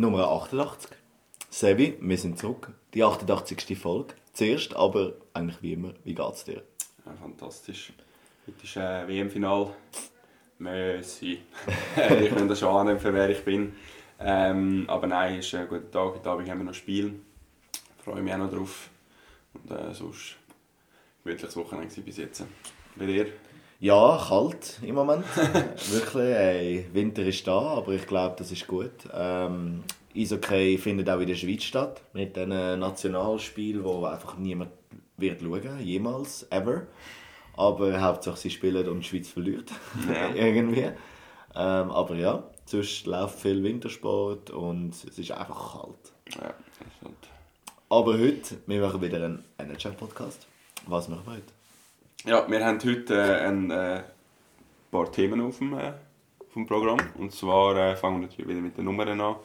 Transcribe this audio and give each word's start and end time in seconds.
Nummer 0.00 0.28
88. 0.30 0.92
Sevi, 1.50 1.98
wir 2.00 2.16
sind 2.16 2.38
zurück. 2.38 2.72
Die 2.94 3.04
88. 3.04 3.78
Folge. 3.78 4.14
Zuerst, 4.32 4.74
aber 4.74 5.12
eigentlich 5.34 5.60
wie 5.60 5.74
immer, 5.74 5.92
wie 6.04 6.14
geht's 6.14 6.42
dir? 6.42 6.62
Ja, 7.04 7.12
fantastisch. 7.20 7.92
Heute 8.46 8.64
ist 8.64 8.76
äh, 8.78 9.06
WM-Final. 9.06 9.74
Messi. 10.56 11.42
ich 12.18 12.30
kann 12.30 12.48
das 12.48 12.60
schon 12.60 12.74
annehmen, 12.74 12.98
für 12.98 13.12
wer 13.12 13.28
ich 13.28 13.44
bin. 13.44 13.74
Ähm, 14.18 14.86
aber 14.88 15.06
nein, 15.06 15.40
es 15.40 15.48
ist 15.48 15.54
ein 15.56 15.68
guter 15.68 15.90
Tag. 15.90 16.14
Heute 16.14 16.30
Abend 16.30 16.48
haben 16.48 16.60
wir 16.60 16.64
noch 16.64 16.72
Spiel. 16.72 17.20
Ich 17.98 18.02
freue 18.02 18.22
mich 18.22 18.32
auch 18.32 18.38
noch 18.38 18.50
drauf. 18.50 18.88
Und 19.52 19.70
äh, 19.70 19.92
sonst 19.92 20.36
gemütliches 21.22 21.54
Wochenende 21.58 22.00
bis 22.00 22.16
jetzt. 22.16 22.42
Bei 22.96 23.04
dir? 23.04 23.26
Ja, 23.80 24.22
kalt 24.28 24.78
im 24.82 24.94
Moment. 24.94 25.24
Wirklich, 25.90 26.34
ey, 26.36 26.86
Winter 26.92 27.22
ist 27.22 27.46
da, 27.46 27.58
aber 27.58 27.92
ich 27.92 28.06
glaube, 28.06 28.34
das 28.36 28.52
ist 28.52 28.66
gut. 28.66 28.90
Ähm, 29.10 29.84
Eishockey 30.14 30.76
findet 30.76 31.08
auch 31.08 31.18
in 31.18 31.26
der 31.26 31.34
Schweiz 31.34 31.62
statt, 31.62 32.02
mit 32.12 32.36
diesen 32.36 32.50
Nationalspielen, 32.50 33.82
wo 33.82 34.04
einfach 34.04 34.36
niemand 34.36 34.70
wird 35.16 35.40
schauen, 35.40 35.80
jemals, 35.80 36.46
ever. 36.50 36.88
Aber 37.56 37.98
Hauptsache 38.02 38.36
sie 38.36 38.50
spielen 38.50 38.86
und 38.86 39.00
die 39.00 39.08
Schweiz 39.08 39.30
verliert. 39.30 39.70
Ja. 40.06 40.28
Irgendwie. 40.34 40.90
Ähm, 41.54 41.90
aber 41.90 42.16
ja, 42.16 42.44
sonst 42.66 43.06
läuft 43.06 43.38
viel 43.40 43.62
Wintersport 43.62 44.50
und 44.50 44.90
es 44.90 45.18
ist 45.18 45.32
einfach 45.32 45.72
kalt. 45.72 46.12
Ja, 46.34 46.48
das 46.48 46.96
stimmt. 46.98 47.28
Aber 47.88 48.12
heute, 48.12 48.58
wir 48.66 48.82
machen 48.82 49.00
wieder 49.00 49.24
einen 49.24 49.42
NHL-Podcast. 49.56 50.46
Was 50.86 51.08
machen 51.08 51.22
wir 51.24 51.32
heute? 51.32 51.59
Ja, 52.26 52.46
wir 52.50 52.62
haben 52.62 52.78
heute 52.84 53.14
äh, 53.14 53.46
ein 53.46 53.70
äh, 53.70 54.02
paar 54.90 55.10
Themen 55.10 55.40
auf 55.40 55.56
dem, 55.56 55.72
äh, 55.72 55.94
dem 56.54 56.66
Programm. 56.66 56.98
Und 57.16 57.32
zwar 57.32 57.74
äh, 57.76 57.96
fangen 57.96 58.20
wir 58.20 58.26
natürlich 58.26 58.46
wieder 58.46 58.60
mit 58.60 58.76
den 58.76 58.84
Nummern 58.84 59.18
an. 59.18 59.36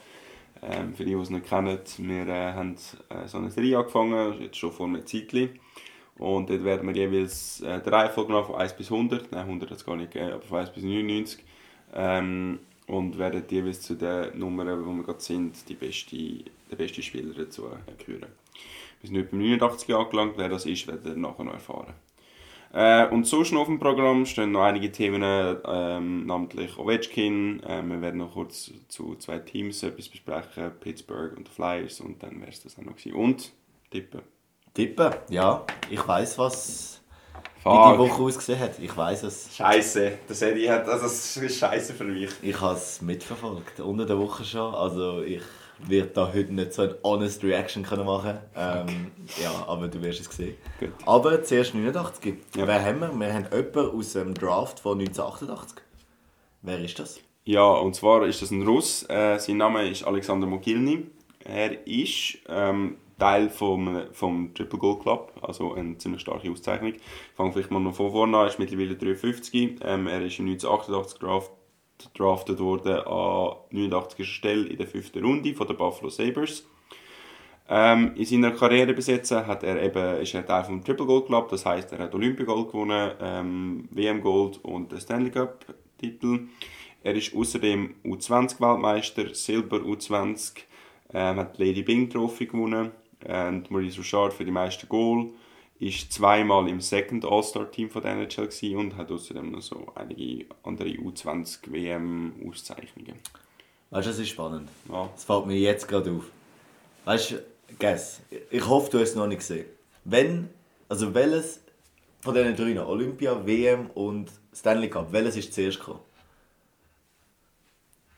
Ähm, 0.62 0.94
für 0.94 1.06
die, 1.06 1.14
die 1.14 1.20
es 1.20 1.30
nicht 1.30 1.46
kennen, 1.46 1.78
wir 1.96 2.28
äh, 2.28 2.52
haben 2.52 2.76
äh, 3.08 3.26
so 3.26 3.38
eine 3.38 3.50
Serie 3.50 3.78
angefangen, 3.78 4.42
jetzt 4.42 4.58
schon 4.58 4.72
vor 4.72 4.88
einem 4.88 5.06
Zeitchen. 5.06 5.58
Und 6.18 6.50
dort 6.50 6.64
werden 6.64 6.86
wir 6.86 6.94
jeweils 6.94 7.62
äh, 7.62 7.80
die 7.80 7.88
Reihenfolge 7.88 8.28
genommen 8.28 8.46
von 8.46 8.56
1 8.56 8.74
bis 8.74 8.92
100. 8.92 9.32
Nein, 9.32 9.40
100 9.40 9.70
hat 9.70 9.78
es 9.78 9.86
gar 9.86 9.96
nicht 9.96 10.12
gegeben, 10.12 10.34
aber 10.34 10.42
von 10.42 10.58
1 10.58 10.70
bis 10.70 10.84
99. 10.84 11.44
Ähm, 11.94 12.58
und 12.88 13.16
werden 13.16 13.42
jeweils 13.48 13.80
zu 13.80 13.94
den 13.94 14.38
Nummern, 14.38 14.84
wo 14.84 14.92
wir 14.92 15.02
gerade 15.02 15.20
sind, 15.20 15.66
die 15.66 15.74
beste, 15.74 16.14
den 16.14 16.76
besten 16.76 17.02
Spieler 17.02 17.32
dazu 17.32 17.70
küren. 18.04 18.26
Wir 19.00 19.08
sind 19.08 19.16
heute 19.16 19.30
beim 19.30 19.40
89 19.40 19.94
angelangt. 19.94 20.34
Wer 20.36 20.50
das 20.50 20.66
ist, 20.66 20.86
werdet 20.86 21.06
ihr 21.06 21.16
nachher 21.16 21.44
noch 21.44 21.54
erfahren. 21.54 21.94
Äh, 22.76 23.08
und 23.08 23.26
sonst 23.26 23.52
noch 23.52 23.62
auf 23.62 23.68
dem 23.68 23.78
Programm 23.78 24.26
stehen 24.26 24.52
noch 24.52 24.64
einige 24.64 24.92
Themen, 24.92 25.22
ähm, 25.66 26.26
namentlich 26.26 26.76
Ovechkin. 26.76 27.62
Äh, 27.62 27.82
wir 27.82 28.02
werden 28.02 28.18
noch 28.18 28.34
kurz 28.34 28.70
zu 28.88 29.14
zwei 29.14 29.38
Teams 29.38 29.82
etwas 29.82 30.10
besprechen, 30.10 30.72
Pittsburgh 30.78 31.38
und 31.38 31.48
die 31.48 31.50
Flyers. 31.50 32.00
Und 32.02 32.22
dann 32.22 32.38
wäre 32.38 32.50
es 32.50 32.62
das 32.62 32.78
auch 32.78 32.82
noch 32.82 32.96
gewesen. 32.96 33.14
Und 33.14 33.52
tippen. 33.90 34.20
Tippen? 34.74 35.10
Ja, 35.30 35.64
ich 35.88 36.06
weiß 36.06 36.36
was, 36.36 37.00
wie 37.60 37.70
die 37.70 37.98
Woche 37.98 38.22
ausgesehen 38.22 38.60
hat. 38.60 38.78
Ich 38.78 38.94
weiß 38.94 39.22
es. 39.22 39.56
Scheiße, 39.56 40.18
das, 40.28 40.42
hätte 40.42 40.58
ich, 40.58 40.70
also 40.70 40.90
das 40.90 41.34
ist 41.34 41.58
scheiße 41.58 41.94
für 41.94 42.04
mich. 42.04 42.28
Ich 42.42 42.60
habe 42.60 42.74
es 42.74 43.00
mitverfolgt, 43.00 43.80
unter 43.80 44.04
der 44.04 44.18
Woche 44.18 44.44
schon. 44.44 44.74
Also 44.74 45.22
ich 45.22 45.40
werde 45.78 46.08
da 46.08 46.32
heute 46.32 46.52
nicht 46.52 46.72
so 46.72 46.82
eine 46.82 46.96
honest 47.02 47.44
Reaction 47.44 47.82
können 47.82 48.06
machen 48.06 48.38
ähm, 48.56 49.10
Ja, 49.42 49.64
aber 49.66 49.88
du 49.88 50.02
wirst 50.02 50.20
es 50.20 50.34
sehen. 50.34 50.56
Gut. 50.80 50.90
Aber 51.04 51.42
zuerst 51.42 51.74
89. 51.74 52.34
Ja. 52.56 52.66
Wer 52.66 52.84
haben 52.84 53.00
wir? 53.00 53.12
Wir 53.12 53.32
haben 53.32 53.46
jemanden 53.52 53.98
aus 53.98 54.12
dem 54.12 54.34
Draft 54.34 54.80
von 54.80 54.98
1988. 54.98 55.78
Wer 56.62 56.80
ist 56.80 56.98
das? 56.98 57.20
Ja, 57.44 57.64
und 57.64 57.94
zwar 57.94 58.26
ist 58.26 58.42
das 58.42 58.50
ein 58.50 58.66
Russ. 58.66 59.04
Äh, 59.08 59.38
sein 59.38 59.58
Name 59.58 59.88
ist 59.88 60.02
Alexander 60.02 60.46
Mogilny. 60.46 61.06
Er 61.44 61.86
ist 61.86 62.38
ähm, 62.48 62.96
Teil 63.18 63.48
vom, 63.48 64.02
vom 64.12 64.52
Triple 64.52 64.78
Gold 64.78 65.00
Club, 65.00 65.32
also 65.40 65.74
eine 65.74 65.96
ziemlich 65.96 66.20
starke 66.20 66.50
Auszeichnung. 66.50 66.94
Ich 66.94 67.02
fange 67.34 67.52
vielleicht 67.52 67.70
mal 67.70 67.80
noch 67.80 67.94
von 67.94 68.10
vorne 68.10 68.36
an, 68.36 68.44
er 68.44 68.48
ist 68.48 68.58
mittlerweile 68.58 68.96
53. 68.96 69.78
Ähm, 69.82 70.06
er 70.06 70.22
ist 70.22 70.38
in 70.38 70.46
1988 70.46 71.18
draft, 71.18 71.52
drafted 72.14 72.58
worden 72.58 73.00
an 73.06 73.56
89. 73.70 74.26
Stelle 74.26 74.66
in 74.66 74.78
der 74.78 74.86
fünften 74.86 75.24
Runde 75.24 75.54
von 75.54 75.66
den 75.66 75.76
Buffalo 75.76 76.10
Sabres. 76.10 76.66
Ähm, 77.68 78.12
in 78.14 78.24
seiner 78.24 78.52
Karriere 78.52 78.94
bis 78.94 79.08
hat 79.08 79.62
er 79.64 79.82
eben, 79.82 80.22
ist 80.22 80.34
er 80.34 80.46
Teil 80.46 80.64
vom 80.64 80.84
Triple 80.84 81.06
Gold 81.06 81.26
Club, 81.26 81.48
das 81.48 81.66
heißt, 81.66 81.92
er 81.92 81.98
hat 81.98 82.14
Olympia 82.14 82.44
Gold 82.44 82.68
gewonnen, 82.68 83.12
ähm, 83.20 83.88
WM 83.90 84.20
Gold 84.20 84.64
und 84.64 84.92
den 84.92 85.00
Stanley 85.00 85.30
Cup 85.30 85.64
Titel. 85.98 86.46
Er 87.02 87.14
ist 87.14 87.34
außerdem 87.34 87.94
U20 88.04 88.60
Weltmeister, 88.60 89.34
Silber 89.34 89.78
U20, 89.78 90.58
ähm, 91.12 91.36
hat 91.38 91.58
Lady 91.58 91.82
Bing 91.82 92.08
Trophy 92.08 92.46
gewonnen 92.46 92.92
und 93.26 93.70
Maurice 93.70 93.98
Richard 93.98 94.32
für 94.32 94.44
die 94.44 94.52
meisten 94.52 94.88
Goal 94.88 95.30
ist 95.78 96.12
zweimal 96.12 96.68
im 96.68 96.80
Second 96.80 97.24
All-Star 97.24 97.70
Team 97.70 97.90
von 97.90 98.02
der 98.02 98.12
NHL 98.12 98.76
und 98.76 98.96
hat 98.96 99.10
außerdem 99.10 99.50
noch 99.50 99.60
so 99.60 99.92
einige 99.94 100.46
andere 100.62 100.88
U20 100.88 101.70
WM 101.70 102.32
Auszeichnungen. 102.48 103.16
Weißt 103.90 104.06
du, 104.06 104.10
das 104.10 104.18
ist 104.18 104.30
spannend. 104.30 104.68
Ja. 104.90 105.08
Das 105.14 105.24
fällt 105.24 105.46
mir 105.46 105.58
jetzt 105.58 105.86
gerade 105.86 106.10
auf. 106.10 106.24
Weißt 107.04 107.32
du, 107.32 107.42
guess, 107.78 108.20
ich 108.50 108.66
hoffe, 108.66 108.90
du 108.90 108.98
hast 108.98 109.10
es 109.10 109.16
noch 109.16 109.26
nicht 109.26 109.38
gesehen. 109.38 109.66
Wenn, 110.04 110.48
also 110.88 111.12
welches 111.14 111.60
von 112.20 112.34
diesen 112.34 112.56
drei 112.56 112.80
Olympia, 112.84 113.46
WM 113.46 113.90
und 113.90 114.30
Stanley 114.54 114.88
Cup, 114.88 115.12
welches 115.12 115.36
ist 115.36 115.52
zuerst 115.52 115.78
gekommen? 115.78 116.00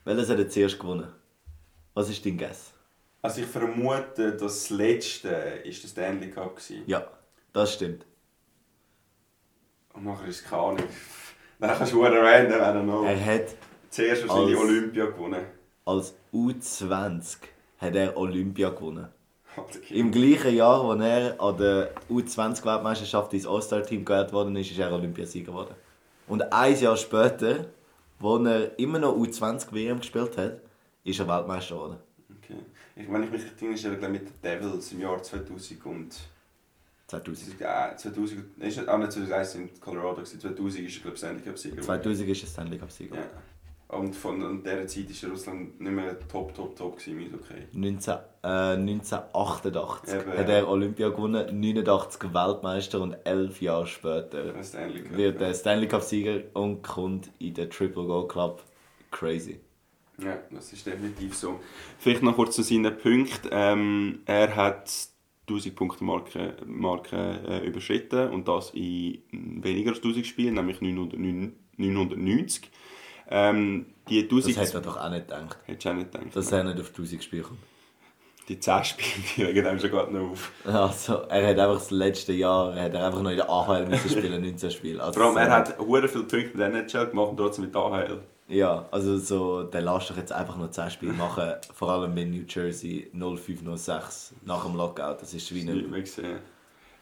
Welches 0.05 0.29
hat 0.29 0.39
er 0.39 0.49
zuerst 0.49 0.79
gewonnen? 0.79 1.09
Was 1.93 2.09
ist 2.09 2.25
dein 2.25 2.37
Guess? 2.37 2.73
Also 3.21 3.41
ich 3.41 3.47
vermute, 3.47 4.37
das 4.37 4.69
letzte 4.69 5.27
ist 5.65 5.83
der 5.83 5.89
Stanley 5.89 6.31
Cup 6.31 6.55
gewesen. 6.55 6.83
Ja, 6.87 7.05
das 7.53 7.73
stimmt. 7.73 8.05
Und 9.93 10.05
nachher 10.05 10.27
ist 10.27 10.41
es 10.41 10.43
keine 10.49 10.61
Ahnung. 10.61 10.83
Dann 11.59 11.77
kannst 11.77 11.93
du 11.93 12.03
erwähnen, 12.03 12.51
I 12.51 12.55
don't 12.55 12.83
know. 12.83 13.03
Er 13.03 13.25
hat 13.25 13.55
Zuerst 13.89 14.27
wahrscheinlich 14.27 14.55
als- 14.57 14.65
Olympia 14.69 15.05
gewonnen. 15.07 15.45
als 15.85 16.13
U20 16.33 17.37
hat 17.79 17.95
er 17.95 18.15
Olympia 18.17 18.69
gewonnen. 18.69 19.07
Im 19.89 20.11
gleichen 20.11 20.55
Jahr, 20.55 20.83
als 20.89 21.01
er 21.01 21.41
an 21.41 21.57
der 21.57 21.91
U20-Weltmeisterschaft 22.09 23.33
ins 23.33 23.45
All-Star-Team 23.47 24.05
gewählt 24.05 24.31
worden 24.31 24.55
ist, 24.55 24.71
ist 24.71 24.79
er 24.79 24.91
Olympiasieger 24.93 25.47
geworden. 25.51 25.73
Und 26.27 26.53
ein 26.53 26.79
Jahr 26.79 26.95
später, 26.95 27.65
wo 28.19 28.37
er 28.37 28.77
immer 28.79 28.99
noch 28.99 29.17
U20-WM 29.17 29.99
gespielt 29.99 30.37
hat, 30.37 30.61
ist 31.03 31.19
er 31.19 31.27
Weltmeister 31.27 31.75
geworden. 31.75 31.97
Okay. 32.37 32.59
Ich, 32.95 33.11
wenn 33.11 33.23
ich 33.23 33.31
mich 33.31 33.41
richtig 33.43 33.61
erinnere, 33.63 33.95
ist 33.97 34.03
er 34.03 34.09
mit 34.09 34.21
den 34.27 34.41
Devils 34.41 34.91
im 34.93 35.01
Jahr 35.01 35.21
2000 35.21 35.85
und... 35.85 36.15
2000. 37.09 37.61
Äh, 37.61 37.95
2000... 37.97 38.43
Ist 38.59 38.77
er, 38.77 38.93
auch 38.93 38.97
nicht 38.97 39.11
2001 39.11 39.55
in 39.55 39.69
Colorado, 39.81 40.15
gewesen. 40.15 40.39
2000 40.39 40.87
ist 40.87 40.97
er, 40.97 41.01
glaube 41.01 41.15
ich, 41.15 41.19
Stanley 41.19 41.41
Cup-Sieger. 41.41 41.75
geworden. 41.75 42.03
2000 42.03 42.29
ist 42.29 42.43
er 42.43 42.47
Stanley 42.47 42.77
Cup-Sieger. 42.77 43.15
Ja. 43.15 43.97
Und 43.97 44.15
von 44.15 44.63
dieser 44.63 44.85
Zeit 44.85 45.09
ist 45.09 45.25
Russland 45.25 45.81
nicht 45.81 45.91
mehr 45.91 46.19
top, 46.27 46.53
top, 46.53 46.75
top 46.75 46.97
gewesen, 46.99 47.25
ist 47.25 47.33
okay. 47.33 47.63
19, 47.71 48.13
äh, 48.43 48.47
1988 48.47 50.13
Eben, 50.13 50.31
hat 50.37 50.47
ja. 50.47 50.55
er 50.57 50.69
Olympia 50.69 51.09
gewonnen, 51.09 51.59
89 51.59 52.31
Weltmeister 52.31 53.01
und 53.01 53.17
11 53.23 53.61
Jahre 53.63 53.87
später 53.87 54.53
Cup. 54.53 55.17
wird 55.17 55.41
er 55.41 55.53
Stanley 55.55 55.87
Cup-Sieger 55.87 56.41
und 56.53 56.83
kommt 56.83 57.31
in 57.39 57.55
den 57.55 57.67
Triple 57.71 58.05
Gold 58.05 58.29
Club. 58.29 58.63
Crazy. 59.09 59.59
Ja, 60.19 60.37
das 60.51 60.71
ist 60.71 60.85
definitiv 60.85 61.35
so. 61.35 61.59
Vielleicht 61.97 62.21
noch 62.21 62.35
kurz 62.35 62.55
zu 62.55 62.61
seinen 62.61 62.95
Punkten. 62.95 63.49
Ähm, 63.51 64.19
er 64.25 64.55
hat 64.55 64.91
1000 65.49 65.75
Punkte 65.75 66.03
Marke, 66.03 66.55
Marke 66.65 67.39
äh, 67.47 67.65
überschritten 67.67 68.29
und 68.29 68.47
das 68.47 68.71
in 68.71 69.21
weniger 69.31 69.89
als 69.91 69.99
1000 69.99 70.25
Spielen, 70.25 70.53
nämlich 70.55 70.81
909 70.81 71.53
990. 71.77 72.69
Ähm, 73.31 73.85
die 74.09 74.27
Das 74.27 74.45
1000 74.45 74.57
hätte 74.57 74.77
er 74.77 74.81
doch 74.81 74.97
auch 74.97 75.09
nicht 75.09 75.27
gedacht. 75.27 75.57
Hättest 75.65 75.85
du 75.85 75.89
auch 75.89 75.93
nicht 75.93 76.11
gedacht. 76.11 76.35
Dass 76.35 76.51
er 76.51 76.63
nicht 76.63 76.79
auf 76.79 76.89
1000 76.89 77.23
Spiele 77.23 77.43
kommt. 77.43 77.59
Die 78.47 78.59
10 78.59 78.83
Spiele, 78.83 79.25
die 79.37 79.43
regen 79.43 79.67
einem 79.67 79.79
schon 79.79 79.91
gerade 79.91 80.11
noch 80.11 80.31
auf. 80.31 80.51
Also, 80.65 81.13
er 81.29 81.47
hat 81.49 81.59
einfach 81.59 81.75
das 81.75 81.91
letzte 81.91 82.33
Jahr, 82.33 82.75
er 82.75 82.85
hat 82.85 82.95
einfach 82.95 83.21
noch 83.21 83.29
in 83.29 83.37
der 83.37 83.47
AHL 83.47 83.85
müssen 83.85 84.09
spielen, 84.09 84.41
19 84.43 84.71
Spiele. 84.71 85.03
Also, 85.03 85.19
Vor 85.19 85.29
allem, 85.29 85.37
er 85.37 85.51
hat 85.51 85.77
hure 85.77 86.07
viele 86.07 86.23
Punkte 86.23 86.51
in 86.53 86.57
der 86.57 86.69
NHL 86.73 87.07
gemacht 87.07 87.29
und 87.29 87.37
trotzdem 87.37 87.65
mit 87.65 87.75
der 87.75 87.81
AHL. 87.81 88.19
Ja, 88.49 88.87
also 88.89 89.17
so, 89.17 89.63
der 89.63 89.81
lässt 89.81 90.09
doch 90.09 90.17
jetzt 90.17 90.31
einfach 90.31 90.57
noch 90.57 90.71
10 90.71 90.89
Spiele 90.89 91.13
machen, 91.13 91.53
vor 91.71 91.91
allem 91.91 92.17
in 92.17 92.31
New 92.31 92.45
Jersey 92.49 93.11
0506 93.13 94.33
nach 94.43 94.65
dem 94.65 94.75
Lockout. 94.75 95.21
Das 95.21 95.35
ist 95.35 95.53
wie 95.53 95.61
sehen. 96.07 96.39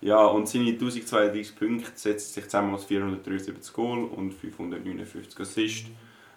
Ja, 0.02 0.26
und 0.26 0.48
seine 0.48 0.72
1032 0.72 1.56
Punkte 1.56 1.90
setzen 1.96 2.34
sich 2.34 2.44
zusammen 2.44 2.76
aus 2.76 2.84
473 2.84 3.74
Goal 3.74 4.04
und 4.04 4.34
559 4.34 5.40
Assists. 5.40 5.90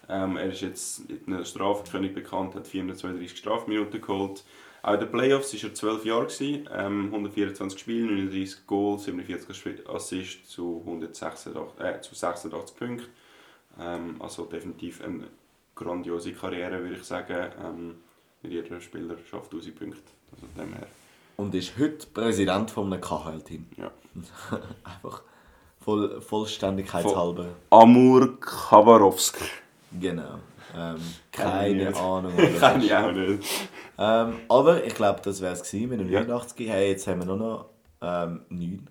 Ähm, 0.08 0.36
er 0.36 0.50
ist 0.50 0.60
jetzt 0.60 1.02
in 1.10 1.32
der 1.32 1.44
Strafkönig 1.44 2.14
bekannt, 2.14 2.54
hat 2.54 2.68
432 2.68 3.36
Strafminuten 3.36 4.00
geholt. 4.00 4.44
Auch 4.82 4.94
in 4.94 5.00
den 5.00 5.10
Playoffs 5.10 5.52
war 5.52 5.70
er 5.70 5.74
12 5.74 6.04
Jahre, 6.04 6.26
gewesen, 6.26 6.68
ähm, 6.72 7.06
124 7.06 7.78
Spiele, 7.78 8.06
39 8.06 8.66
Goals, 8.66 9.04
47 9.04 9.88
Assists 9.88 10.48
zu, 10.48 10.80
186, 10.86 11.52
äh, 11.80 12.00
zu 12.00 12.14
86 12.14 12.76
Punkten. 12.76 13.06
Ähm, 13.80 14.16
also 14.20 14.44
definitiv 14.44 15.02
eine 15.02 15.28
grandiose 15.74 16.32
Karriere, 16.32 16.82
würde 16.82 16.96
ich 16.96 17.04
sagen. 17.04 17.50
Ähm, 17.64 17.94
mit 18.42 18.52
jeder 18.52 18.80
Spieler 18.80 19.16
schafft 19.28 19.52
1000 19.52 19.78
Punkte. 19.78 20.00
Also 20.32 20.46
dem 20.56 20.72
her, 20.74 20.86
Und 21.36 21.54
ist 21.54 21.72
heute 21.78 22.06
Präsident 22.06 22.70
von 22.70 22.92
einem 22.92 23.00
KHL-Team. 23.00 23.66
ja. 23.76 23.90
Einfach 24.84 25.22
voll, 25.80 26.20
Vollständigkeitshalber. 26.20 27.46
Amur 27.70 28.38
Khabarovsk. 28.40 29.38
Genau. 29.98 30.38
Ähm, 30.76 31.00
Keine. 31.32 31.94
Ahnung. 31.96 32.32
Kann 32.60 32.82
ich 32.82 32.94
auch 32.94 33.12
nicht. 33.12 33.68
Ähm, 33.98 34.34
aber 34.48 34.84
ich 34.84 34.94
glaube, 34.94 35.20
das 35.22 35.40
wäre 35.40 35.54
es 35.54 35.72
mit 35.72 36.00
dem 36.00 36.08
Ja. 36.08 36.20
89. 36.20 36.68
Hey, 36.68 36.90
jetzt 36.90 37.06
haben 37.06 37.20
wir 37.20 37.26
nur 37.26 37.36
noch 37.36 37.70
ähm, 38.00 38.42
9. 38.48 38.88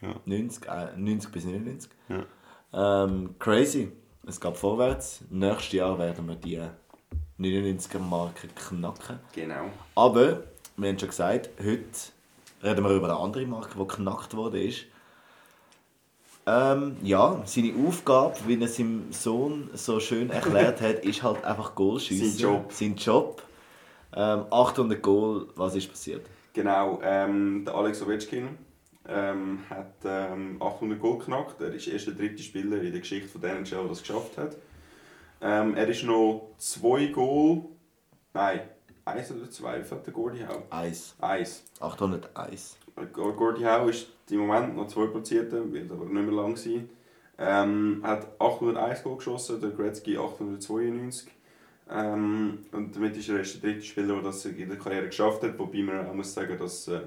Ja. 0.00 0.14
90, 0.24 0.66
äh, 0.68 0.96
90 0.96 1.30
bis 1.32 1.44
99. 1.44 1.90
Ja. 2.08 2.24
Ähm, 2.72 3.34
crazy. 3.38 3.92
Es 4.26 4.40
geht 4.40 4.56
vorwärts. 4.56 5.20
Nächstes 5.30 5.72
Jahr 5.72 5.98
werden 5.98 6.26
wir 6.28 6.36
die 6.36 6.60
99er-Marke 7.38 8.48
knacken. 8.48 9.18
Genau. 9.34 9.70
Aber, 9.94 10.44
wir 10.76 10.88
haben 10.88 10.98
schon 10.98 11.08
gesagt, 11.08 11.50
heute 11.58 11.84
reden 12.62 12.84
wir 12.84 12.90
über 12.90 13.10
eine 13.10 13.18
andere 13.18 13.46
Marke, 13.46 13.70
die 13.74 13.78
geknackt 13.78 14.34
wurde. 14.34 14.62
Ist. 14.62 14.84
Ähm, 16.46 16.96
ja, 17.02 17.42
seine 17.44 17.72
Aufgabe, 17.86 18.36
wie 18.46 18.60
er 18.60 18.68
seinem 18.68 19.12
Sohn 19.12 19.70
so 19.74 20.00
schön 20.00 20.30
erklärt 20.30 20.80
hat, 20.80 20.98
ist 21.04 21.22
halt 21.22 21.44
einfach 21.44 21.74
Goal 21.74 22.00
schießen. 22.00 22.30
Sein 22.30 22.38
Job. 22.38 22.72
Sein 22.72 22.96
Job. 22.96 23.42
Ähm, 24.14 24.44
800 24.50 25.02
Goal, 25.02 25.46
was 25.56 25.74
ist 25.74 25.88
passiert? 25.88 26.26
Genau, 26.52 27.00
ähm, 27.02 27.64
der 27.64 27.74
Alex 27.74 28.02
Ovechkin 28.02 28.58
ähm, 29.08 29.60
hat 29.68 29.94
ähm, 30.04 30.60
800 30.60 31.00
Goal 31.00 31.18
geknackt. 31.18 31.60
Er 31.60 31.72
ist 31.72 31.88
erst 31.88 32.06
der 32.06 32.14
dritte 32.14 32.42
Spieler 32.42 32.80
in 32.80 32.92
der 32.92 33.00
Geschichte 33.00 33.28
von 33.28 33.40
der 33.40 33.56
NHL, 33.56 33.78
der 33.80 33.88
das 33.88 34.00
geschafft 34.00 34.38
hat. 34.38 34.56
Ähm, 35.40 35.74
er 35.74 35.88
ist 35.88 36.04
noch 36.04 36.50
zwei 36.58 37.06
Goal, 37.06 37.62
nein, 38.32 38.60
eins 39.04 39.32
oder 39.32 39.50
zwei, 39.50 39.82
hat 39.82 40.06
der 40.06 40.12
Gordie 40.12 40.46
Howe? 40.46 40.62
Eis. 40.70 41.16
Eins. 41.20 41.64
801. 41.80 42.76
Gordie 43.12 43.66
Howe 43.66 43.90
ist 43.90 44.08
im 44.30 44.38
Moment 44.38 44.76
noch 44.76 44.86
zwei 44.86 45.06
Platzierte, 45.06 45.72
wird 45.72 45.90
aber 45.90 46.04
nicht 46.04 46.14
mehr 46.14 46.32
lang 46.32 46.56
sein. 46.56 46.88
Ähm, 47.38 48.00
hat 48.04 48.40
801 48.40 49.02
Goal 49.02 49.16
geschossen, 49.16 49.60
der 49.60 49.70
Gretzky 49.70 50.16
892. 50.16 51.28
Ähm, 51.90 52.58
und 52.70 52.94
damit 52.94 53.16
ist 53.16 53.28
er 53.28 53.38
erst 53.38 53.62
der 53.62 53.70
dritte 53.72 53.84
Spieler, 53.84 54.14
der 54.14 54.22
das 54.22 54.44
in 54.44 54.68
der 54.68 54.78
Karriere 54.78 55.06
geschafft 55.06 55.42
hat, 55.42 55.58
wobei 55.58 55.82
man 55.82 56.06
auch 56.06 56.14
muss 56.14 56.32
sagen, 56.32 56.56
dass 56.56 56.86
äh, 56.88 57.00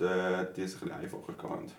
die, 0.00 0.04
die 0.56 0.62
es 0.62 0.74
ein 0.74 0.80
bisschen 0.80 0.92
einfacher 0.92 1.50
hatten. 1.50 1.72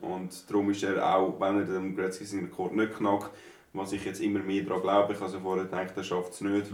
Und 0.00 0.50
darum 0.50 0.70
ist 0.70 0.82
er 0.82 1.16
auch, 1.16 1.40
wenn 1.40 1.58
er 1.58 1.64
den 1.64 1.96
Gretzky 1.96 2.24
seinen 2.24 2.46
Rekord 2.46 2.74
nicht 2.74 2.94
knackt, 2.96 3.30
was 3.72 3.92
ich 3.92 4.04
jetzt 4.04 4.20
immer 4.20 4.40
mehr 4.40 4.62
daran 4.64 4.82
glaube, 4.82 5.12
ich 5.14 5.20
also 5.20 5.40
vorher 5.40 5.64
gedacht, 5.64 5.92
er 5.96 6.04
schafft 6.04 6.32
es 6.32 6.40
nicht. 6.42 6.72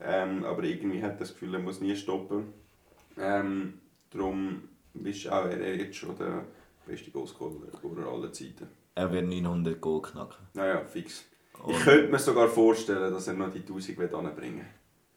Ähm, 0.00 0.44
aber 0.44 0.62
irgendwie 0.64 1.02
hat 1.02 1.12
er 1.12 1.16
das 1.18 1.32
Gefühl, 1.32 1.54
er 1.54 1.60
muss 1.60 1.80
nie 1.80 1.94
stoppen. 1.96 2.52
Ähm, 3.18 3.80
darum 4.10 4.68
ist 5.04 5.28
auch 5.28 5.44
er 5.46 5.76
jetzt 5.76 5.96
schon 5.96 6.16
der 6.18 6.44
beste 6.86 7.10
Goalscorer 7.10 8.06
aller 8.10 8.32
Zeiten. 8.32 8.68
Er 8.94 9.10
wird 9.12 9.26
900 9.26 9.80
Goal 9.80 10.02
knacken. 10.02 10.46
Naja, 10.54 10.84
fix. 10.84 11.24
Und- 11.62 11.72
Ich 11.74 11.80
könnte 11.80 12.08
mir 12.10 12.18
sogar 12.18 12.48
vorstellen, 12.48 13.12
dass 13.12 13.28
er 13.28 13.34
noch 13.34 13.52
die 13.52 13.60
1000 13.64 13.96
wird 13.98 14.12
anbringen 14.14 14.66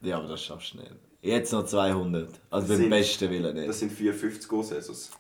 Ja, 0.01 0.17
aber 0.17 0.27
das 0.27 0.43
schaffst 0.43 0.73
du 0.75 0.77
nicht. 0.77 0.91
Jetzt 1.25 1.51
noch 1.53 1.65
200. 1.65 2.27
Also 2.27 2.39
Das 2.49 2.67
beim 2.67 2.77
sind- 2.77 2.89
besten 2.89 3.29
Willen 3.29 3.55
nicht. 3.55 3.67
Das 3.69 3.79
sind 3.79 3.91
450 3.91 4.47
Goal-Saisons. 4.47 5.11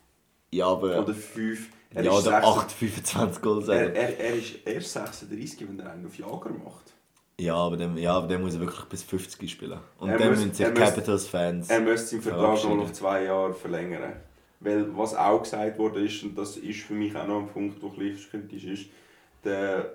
ja, 0.51 0.67
aber... 0.67 1.01
Oder 1.01 1.13
5. 1.13 1.69
Er, 1.93 2.03
ja, 2.03 2.11
oder 2.11 2.21
6 2.21 2.45
8, 2.45 2.71
25 2.71 3.41
Goals. 3.41 3.67
er, 3.69 3.95
er, 3.95 4.19
er 4.19 4.35
ist 4.35 4.55
erst 4.65 4.91
36, 4.93 5.67
wenn 5.67 5.79
er 5.79 5.91
einen 5.93 6.05
auf 6.05 6.17
Jager 6.17 6.49
macht. 6.51 6.93
Ja, 7.39 7.55
aber 7.55 7.77
dann, 7.77 7.97
ja, 7.97 8.13
aber 8.13 8.27
muss 8.41 8.53
er 8.53 8.59
wirklich 8.61 8.83
bis 8.85 9.03
50 9.03 9.49
spielen. 9.49 9.79
Und 9.99 10.09
Er 10.09 10.17
dann 10.17 10.29
müssen 10.29 10.53
sich 10.53 10.65
Capitals-Fans... 10.73 11.69
Er 11.69 11.79
müsste 11.81 12.07
seinen 12.09 12.21
Vertrag 12.21 12.63
noch 12.65 12.83
auf 12.83 12.93
zwei 12.93 13.23
Jahre 13.23 13.53
verlängern. 13.53 14.13
Weil 14.59 14.95
was 14.97 15.15
auch 15.15 15.41
gesagt 15.43 15.77
wurde, 15.79 16.05
ist, 16.05 16.23
und 16.23 16.37
das 16.37 16.57
ist 16.57 16.81
für 16.81 16.93
mich 16.93 17.15
auch 17.15 17.27
noch 17.27 17.39
ein 17.41 17.47
Punkt, 17.47 17.81
der 17.81 17.89
ein 17.89 18.17
kritisch 18.29 18.63
ist, 18.65 18.85
der 19.43 19.89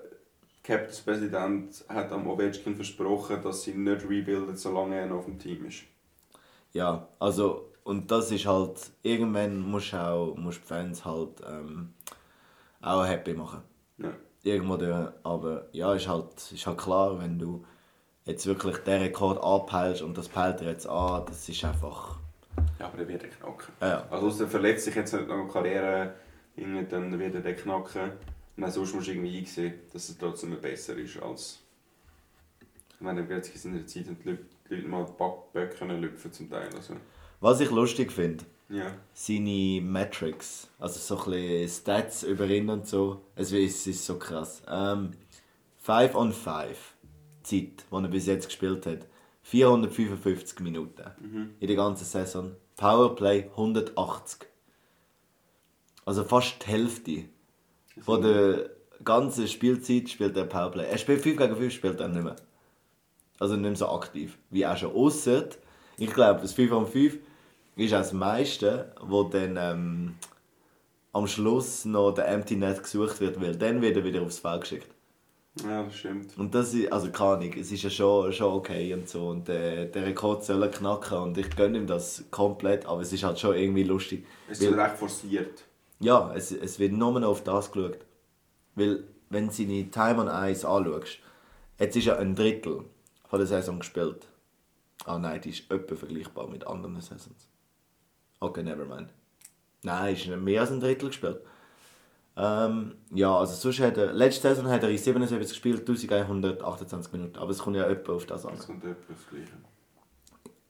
Capitals-Präsident 0.65 1.85
hat 1.89 2.13
am 2.13 2.27
Ovechkin 2.29 2.75
versprochen, 2.77 3.43
dass 3.43 3.63
sie 3.63 3.73
nicht 3.73 4.03
rebuilden, 4.09 4.57
solange 4.57 4.97
er 4.97 5.07
noch 5.07 5.19
auf 5.19 5.25
dem 5.27 5.39
Team 5.39 5.67
ist. 5.67 5.83
Ja, 6.73 7.09
also... 7.19 7.67
Und 7.83 8.11
das 8.11 8.31
ist 8.31 8.47
halt... 8.47 8.93
Irgendwann 9.03 9.59
musst 9.59 9.95
du 9.95 9.97
auch 9.97 10.37
musst 10.37 10.61
die 10.61 10.67
Fans 10.67 11.05
halt 11.05 11.41
ähm, 11.49 11.95
auch 12.83 13.05
happy 13.05 13.33
machen. 13.33 13.63
Ja. 13.99 14.13
Irgendwo 14.43 14.77
durch. 14.77 15.09
Aber 15.23 15.67
ja, 15.73 15.95
ist 15.95 16.07
halt, 16.07 16.53
ist 16.53 16.67
halt 16.67 16.79
klar, 16.79 17.19
wenn 17.19 17.39
du 17.39 17.65
jetzt 18.27 18.47
wirklich 18.47 18.77
den 18.79 19.01
Rekord 19.01 19.43
anpeilst 19.43 20.03
und 20.03 20.17
das 20.17 20.29
peilt 20.29 20.61
er 20.61 20.69
jetzt 20.69 20.87
an, 20.87 21.25
das 21.27 21.49
ist 21.49 21.65
einfach... 21.65 22.19
ja, 22.79 22.87
aber 22.87 22.99
er 22.99 23.09
wird 23.09 23.23
den 23.23 23.31
knacken. 23.31 23.73
Ja. 23.81 24.07
Also 24.11 24.45
er 24.45 24.51
verletzt 24.51 24.85
sich 24.85 24.95
jetzt 24.95 25.15
nicht 25.15 25.27
noch 25.27 25.37
in 25.37 25.45
der 25.47 25.53
Karriere, 25.53 26.15
dann 26.91 27.19
wird 27.19 27.35
er 27.35 27.41
den 27.41 27.57
knacken. 27.57 28.13
Und 28.57 28.71
sonst 28.71 28.95
musst 28.95 29.09
du 29.09 29.13
irgendwie 29.13 29.39
einsehen, 29.39 29.75
dass 29.93 30.11
er 30.11 30.19
trotzdem 30.19 30.61
besser 30.61 30.95
ist 30.97 31.21
als... 31.21 31.61
Ich 32.95 33.01
meine, 33.01 33.23
jetzt 33.23 33.55
in 33.55 33.61
seiner 33.73 33.87
Zeit 33.87 34.07
haben 34.07 34.19
die 34.23 34.29
Leute, 34.29 34.45
die 34.71 34.77
Leute 34.77 34.89
mal 34.89 35.05
Backböcke 35.05 35.85
lüpfen 35.85 36.33
zum 36.33 36.49
Teil. 36.49 36.69
Also, 36.75 36.95
Was 37.41 37.61
ich 37.61 37.71
lustig 37.71 38.13
finde, 38.13 38.45
ja. 38.69 38.95
seine 39.13 39.81
Metrics, 39.83 40.69
also 40.79 40.99
so 40.99 41.25
ein 41.25 41.31
bisschen 41.33 41.69
Stats 41.69 42.23
über 42.23 42.47
ihn 42.47 42.69
und 42.71 42.87
so, 42.87 43.23
es 43.35 43.53
ist, 43.53 43.87
ist 43.87 44.07
so 44.07 44.19
krass. 44.19 44.63
Ähm, 44.69 45.13
5 45.79 46.15
on 46.15 46.33
5 46.33 46.95
Zeit, 47.43 47.53
die 47.53 47.83
er 47.91 48.09
bis 48.09 48.27
jetzt 48.27 48.47
gespielt 48.47 48.87
hat, 48.87 49.07
455 49.43 50.61
Minuten 50.61 51.11
in 51.59 51.67
der 51.67 51.77
ganzen 51.77 52.05
Saison. 52.05 52.55
Powerplay 52.77 53.47
180. 53.51 54.47
Also 56.05 56.25
fast 56.25 56.63
die 56.63 56.71
Hälfte 56.71 57.25
von 58.01 58.23
der 58.23 58.71
ganzen 59.05 59.49
Spielzeit 59.49 60.09
spielt 60.09 60.37
er 60.37 60.45
Powerplay. 60.45 60.87
Er 60.87 60.99
spielt 60.99 61.23
5 61.23 61.37
gegen 61.37 61.57
5 61.57 61.73
spielt 61.73 62.01
er 62.01 62.09
nicht 62.09 62.23
mehr. 62.23 62.37
Also 63.41 63.57
nicht 63.57 63.63
mehr 63.65 63.77
so 63.77 63.89
aktiv 63.89 64.39
wie 64.51 64.65
auch 64.65 64.77
schon. 64.77 64.95
Ausser, 64.95 65.47
ich 65.97 66.13
glaube, 66.13 66.41
das 66.43 66.53
5 66.53 66.71
on 66.73 66.87
5 66.87 67.19
ist 67.77 67.93
auch 67.95 67.99
das 67.99 68.13
meiste, 68.13 68.95
wo 69.01 69.25
dann 69.25 69.57
ähm, 69.59 70.15
am 71.13 71.27
Schluss 71.27 71.85
noch 71.85 72.13
der 72.13 72.29
Empty 72.29 72.57
Net 72.57 72.83
gesucht 72.83 73.21
wird, 73.21 73.41
weil 73.41 73.57
dann 73.57 73.83
wird 73.83 73.97
er 73.97 74.05
wieder 74.05 74.23
aufs 74.23 74.39
Feld 74.39 74.61
geschickt. 74.61 74.87
ja, 75.65 75.83
das 75.83 75.97
stimmt. 75.97 76.37
Und 76.39 76.55
das 76.55 76.75
ist, 76.75 76.93
also 76.93 77.11
keine 77.11 77.31
Ahnung, 77.33 77.53
es 77.59 77.73
ist 77.73 77.83
ja 77.83 77.91
schon, 77.91 78.33
schon 78.33 78.53
okay 78.53 78.95
und 78.95 79.09
so 79.09 79.29
und 79.29 79.49
der, 79.49 79.87
der 79.87 80.07
Rekord 80.07 80.45
soll 80.45 80.63
er 80.63 80.71
knacken 80.71 81.19
und 81.19 81.39
ich 81.39 81.51
gönne 81.57 81.79
ihm 81.79 81.87
das 81.87 82.25
komplett, 82.31 82.87
aber 82.87 83.01
es 83.01 83.13
ist 83.13 83.25
halt 83.25 83.39
schon 83.41 83.57
irgendwie 83.57 83.83
lustig. 83.85 84.27
Es 84.49 84.61
ist 84.61 84.73
recht 84.77 84.97
forciert. 84.97 85.65
ja, 85.99 86.33
es, 86.35 86.53
es 86.53 86.79
wird 86.79 86.93
nur 86.93 87.19
noch 87.19 87.29
auf 87.29 87.43
das 87.43 87.73
geschaut. 87.73 87.99
Weil, 88.75 89.05
wenn 89.31 89.47
du 89.49 89.53
seine 89.53 89.91
Time 89.91 90.21
on 90.21 90.51
Ice 90.51 90.67
anschaust, 90.69 91.19
jetzt 91.79 91.97
ist 91.97 92.05
ja 92.05 92.17
ein 92.17 92.35
Drittel 92.35 92.85
von 93.31 93.39
der 93.39 93.47
Saison 93.47 93.79
gespielt. 93.79 94.27
Ah 95.07 95.19
nein, 95.19 95.41
die 95.41 95.51
ist 95.51 95.71
etwa 95.71 95.95
vergleichbar 95.95 96.49
mit 96.49 96.67
anderen 96.67 97.01
Saisons. 97.01 97.49
Okay, 98.41 98.63
never 98.63 98.85
mind. 98.85 99.09
Nein, 99.83 100.15
ist 100.15 100.27
nicht 100.27 100.39
mehr 100.41 100.61
als 100.61 100.71
ein 100.73 100.81
Drittel 100.81 101.09
gespielt. 101.09 101.41
Ähm, 102.37 102.97
ja, 103.15 103.35
also 103.37 103.55
sonst 103.55 103.81
hat 103.81 103.97
er, 103.97 104.13
letzte 104.13 104.49
Saison 104.49 104.69
hat 104.69 104.83
er 104.83 104.91
in 104.91 104.99
77 104.99 105.49
gespielt, 105.51 105.81
1128 105.89 107.13
Minuten, 107.13 107.39
aber 107.39 107.51
es 107.51 107.59
kommt 107.59 107.77
ja 107.77 107.85
etwa 107.87 108.13
auf 108.13 108.27
das 108.27 108.45
an. 108.45 108.55
Das 108.57 108.67
kommt 108.67 108.85
etwa 108.85 109.13
das 109.13 109.29
Gleiche. 109.29 109.53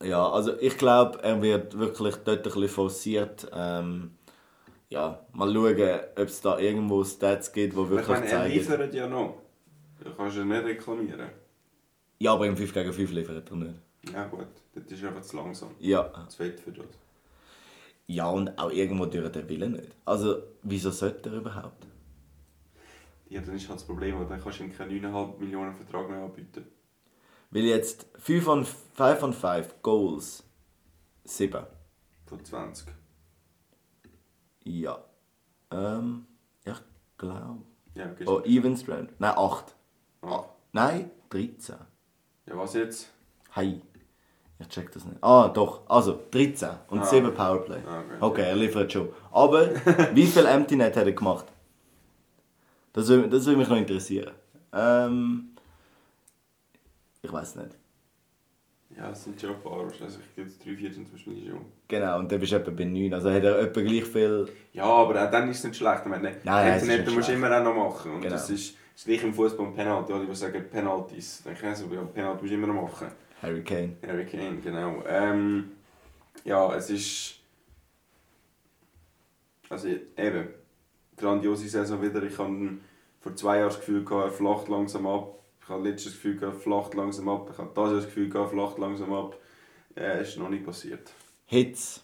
Ja, 0.02 0.28
also 0.30 0.58
ich 0.58 0.76
glaube, 0.78 1.22
er 1.22 1.40
wird 1.42 1.78
wirklich 1.78 2.16
dort 2.16 2.38
ein 2.38 2.42
bisschen 2.42 2.68
forciert. 2.68 3.50
Ähm, 3.52 4.12
ja, 4.88 5.20
mal 5.32 5.52
schauen, 5.52 6.00
ob 6.16 6.28
es 6.28 6.40
da 6.40 6.58
irgendwo 6.58 7.04
Stats 7.04 7.52
gibt, 7.52 7.74
die 7.74 7.76
Aber 7.78 7.84
Ich 7.84 7.90
wirklich 7.90 8.08
meine, 8.08 8.26
er 8.26 8.30
zeigen. 8.42 8.54
liefert 8.54 8.94
ja 8.94 9.06
noch. 9.06 9.38
Du 10.02 10.10
kannst 10.14 10.36
ja 10.36 10.44
nicht 10.44 10.64
reklamieren. 10.64 11.28
Ja, 12.22 12.34
aber 12.34 12.46
im 12.46 12.56
5 12.56 12.72
gegen 12.74 12.92
5 12.92 13.12
liefert 13.12 13.50
er 13.50 13.56
nicht. 13.56 13.74
Ja 14.12 14.26
gut, 14.26 14.46
das 14.74 14.84
ist 14.92 15.04
einfach 15.04 15.22
zu 15.22 15.36
langsam. 15.36 15.70
Ja. 15.78 16.26
Zu 16.28 16.36
fett 16.36 16.60
für 16.60 16.72
das. 16.72 16.86
Ja, 18.06 18.28
und 18.28 18.58
auch 18.58 18.70
irgendwo 18.70 19.06
durch 19.06 19.30
den 19.32 19.48
Willen 19.48 19.72
nicht. 19.72 19.94
Also, 20.04 20.42
wieso 20.62 20.90
sollte 20.90 21.30
er 21.30 21.36
überhaupt? 21.36 21.86
Ja, 23.28 23.40
dann 23.40 23.54
ist 23.54 23.68
halt 23.68 23.78
das 23.78 23.86
Problem, 23.86 24.18
weil 24.18 24.26
dann 24.26 24.42
kannst 24.42 24.58
du 24.58 24.64
ihm 24.64 24.72
keinen 24.76 24.90
9,5 25.02 25.38
Millionen 25.38 25.74
Vertrag 25.74 26.10
mehr 26.10 26.22
anbieten. 26.22 26.66
Weil 27.50 27.62
jetzt 27.62 28.06
5 28.18 28.44
von 28.44 28.64
5 28.64 29.18
von 29.18 29.32
5 29.32 29.82
Goals 29.82 30.44
7. 31.24 31.64
Von 32.26 32.44
20. 32.44 32.88
Ja. 34.64 35.02
Ähm, 35.70 36.26
ich 36.64 36.74
glaube. 37.16 37.62
Ja, 37.94 38.06
gehst 38.12 38.28
Oh, 38.28 38.40
Even 38.44 38.76
Strand. 38.76 39.18
Nein, 39.18 39.34
8. 39.36 39.74
ah. 40.22 40.44
Nein, 40.72 41.10
13. 41.30 41.76
ja, 42.50 42.56
was 42.58 42.74
jetzt? 42.74 43.08
Hey. 43.52 43.80
Ich 44.58 44.68
check 44.68 44.92
das 44.92 45.06
nicht. 45.06 45.16
Ah, 45.22 45.48
doch. 45.48 45.88
Also, 45.88 46.20
13 46.30 46.68
und 46.90 47.00
Ah. 47.00 47.04
7 47.04 47.32
Powerplay. 47.32 47.78
Ah, 47.88 48.00
okay. 48.00 48.16
Okay, 48.20 48.42
er 48.42 48.56
liefert 48.56 48.92
schon. 48.92 49.08
Aber, 49.32 49.70
wie 50.14 50.26
viel 50.26 50.44
Empty 50.44 50.76
Net 50.76 50.94
hat 50.96 51.06
er 51.06 51.12
gemacht? 51.12 51.46
Das 52.92 53.08
würde, 53.08 53.28
das 53.28 53.46
würde 53.46 53.58
mich 53.58 53.68
noch 53.68 53.76
interessieren. 53.78 54.32
Ähm, 54.72 55.50
ich 57.22 57.32
weiß 57.32 57.56
nicht. 57.56 57.70
Ja, 58.96 59.10
es 59.12 59.24
sind 59.24 59.40
schon 59.40 59.50
ein 59.54 59.62
paar. 59.62 59.80
Also 59.84 60.18
ich 60.18 60.34
glaube, 60.34 60.50
drei, 60.62 60.74
vier 60.76 60.90
Beispiel 60.90 61.48
schon. 61.48 61.60
Genau, 61.88 62.18
und 62.18 62.30
dann 62.30 62.40
bist 62.40 62.52
du 62.52 62.56
etwa 62.56 62.70
bei 62.70 62.84
9. 62.84 63.14
Also 63.14 63.30
hat 63.30 63.42
er 63.44 63.58
etwa 63.60 63.80
gleich 63.80 64.04
viel... 64.04 64.48
Ja, 64.74 64.84
aber 64.84 65.24
auch 65.24 65.30
dann 65.30 65.48
ist 65.48 65.58
es 65.58 65.64
nicht 65.64 65.76
schlecht. 65.76 66.00
Ich 66.02 66.10
meine, 66.10 66.22
Nein, 66.24 66.40
nein, 66.44 66.72
es 66.74 66.84
nicht 66.84 67.10
musst 67.10 67.28
du 67.28 67.32
immer 67.32 67.56
auch 67.56 67.62
noch 67.64 67.74
machen. 67.74 68.12
Und 68.16 68.20
Genau. 68.20 68.34
das 68.34 68.50
ist, 68.50 68.74
ist 68.94 69.06
gleich 69.06 69.22
im 69.22 69.34
Fußball 69.34 69.66
ein 69.66 69.74
Penalty. 69.74 70.12
Alle, 70.12 70.26
die 70.26 70.34
sagen 70.34 70.68
Penalties. 70.70 71.42
Dann 71.44 71.54
kennst 71.54 71.82
du, 71.82 71.88
Penalty 71.88 72.42
musst 72.42 72.50
du 72.50 72.54
immer 72.54 72.66
machen. 72.72 73.08
Harry 73.42 73.62
Kane. 73.64 73.96
Harry 74.06 74.26
Kane, 74.26 74.58
genau. 74.62 75.02
Ähm, 75.06 75.72
ja, 76.44 76.74
es 76.74 76.90
ist. 76.90 77.36
Also 79.68 79.88
eben, 79.88 80.48
grandiose 81.16 81.68
Saison 81.68 82.02
wieder. 82.02 82.22
Ich 82.24 82.36
hatte 82.36 82.78
vor 83.20 83.36
zwei 83.36 83.58
Jahren 83.58 83.68
das 83.68 83.78
Gefühl, 83.78 84.04
gehabt, 84.04 84.26
er 84.26 84.32
flacht 84.32 84.68
langsam 84.68 85.06
ab. 85.06 85.38
Ich 85.62 85.68
habe 85.68 85.88
letztes 85.88 86.12
das 86.12 86.14
Gefühl, 86.14 86.36
gehabt, 86.36 86.56
er 86.56 86.60
flacht 86.60 86.94
langsam 86.94 87.28
ab. 87.28 87.50
Ich 87.52 87.58
habe 87.58 87.70
dieses 87.74 87.90
Jahr 87.90 87.96
das 87.96 88.04
Gefühl, 88.06 88.28
gehabt, 88.28 88.52
er 88.52 88.58
flacht 88.58 88.78
langsam 88.78 89.12
ab. 89.12 89.38
Äh, 89.96 90.22
ist 90.22 90.38
noch 90.38 90.48
nicht 90.48 90.64
passiert. 90.64 91.12
Hits. 91.46 92.02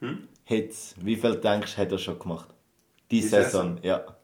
Hm? 0.00 0.28
Hits. 0.44 0.94
Wie 1.00 1.16
viel 1.16 1.36
denkst 1.36 1.74
du, 1.74 1.82
hat 1.82 1.92
er 1.92 1.98
schon 1.98 2.18
gemacht? 2.18 2.48
Die, 3.10 3.20
Die 3.20 3.26
Saison, 3.26 3.78
ja. 3.82 4.15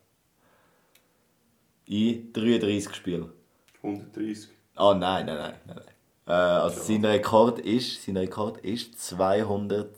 In 1.87 2.33
33 2.33 2.95
Spielen. 2.95 3.31
130. 3.83 4.49
Ah, 4.77 4.95
nein, 4.95 5.27
nein, 5.27 5.37
nein. 5.39 5.55
nein. 5.67 5.81
Äh, 6.27 6.33
also 6.33 6.77
Ja. 6.79 6.83
sein 6.85 7.05
Rekord 7.05 7.59
ist, 7.61 8.05
sein 8.05 8.17
Rekord 8.17 8.59
ist 8.65 8.95
Haben 9.13 9.69
wir 9.71 9.89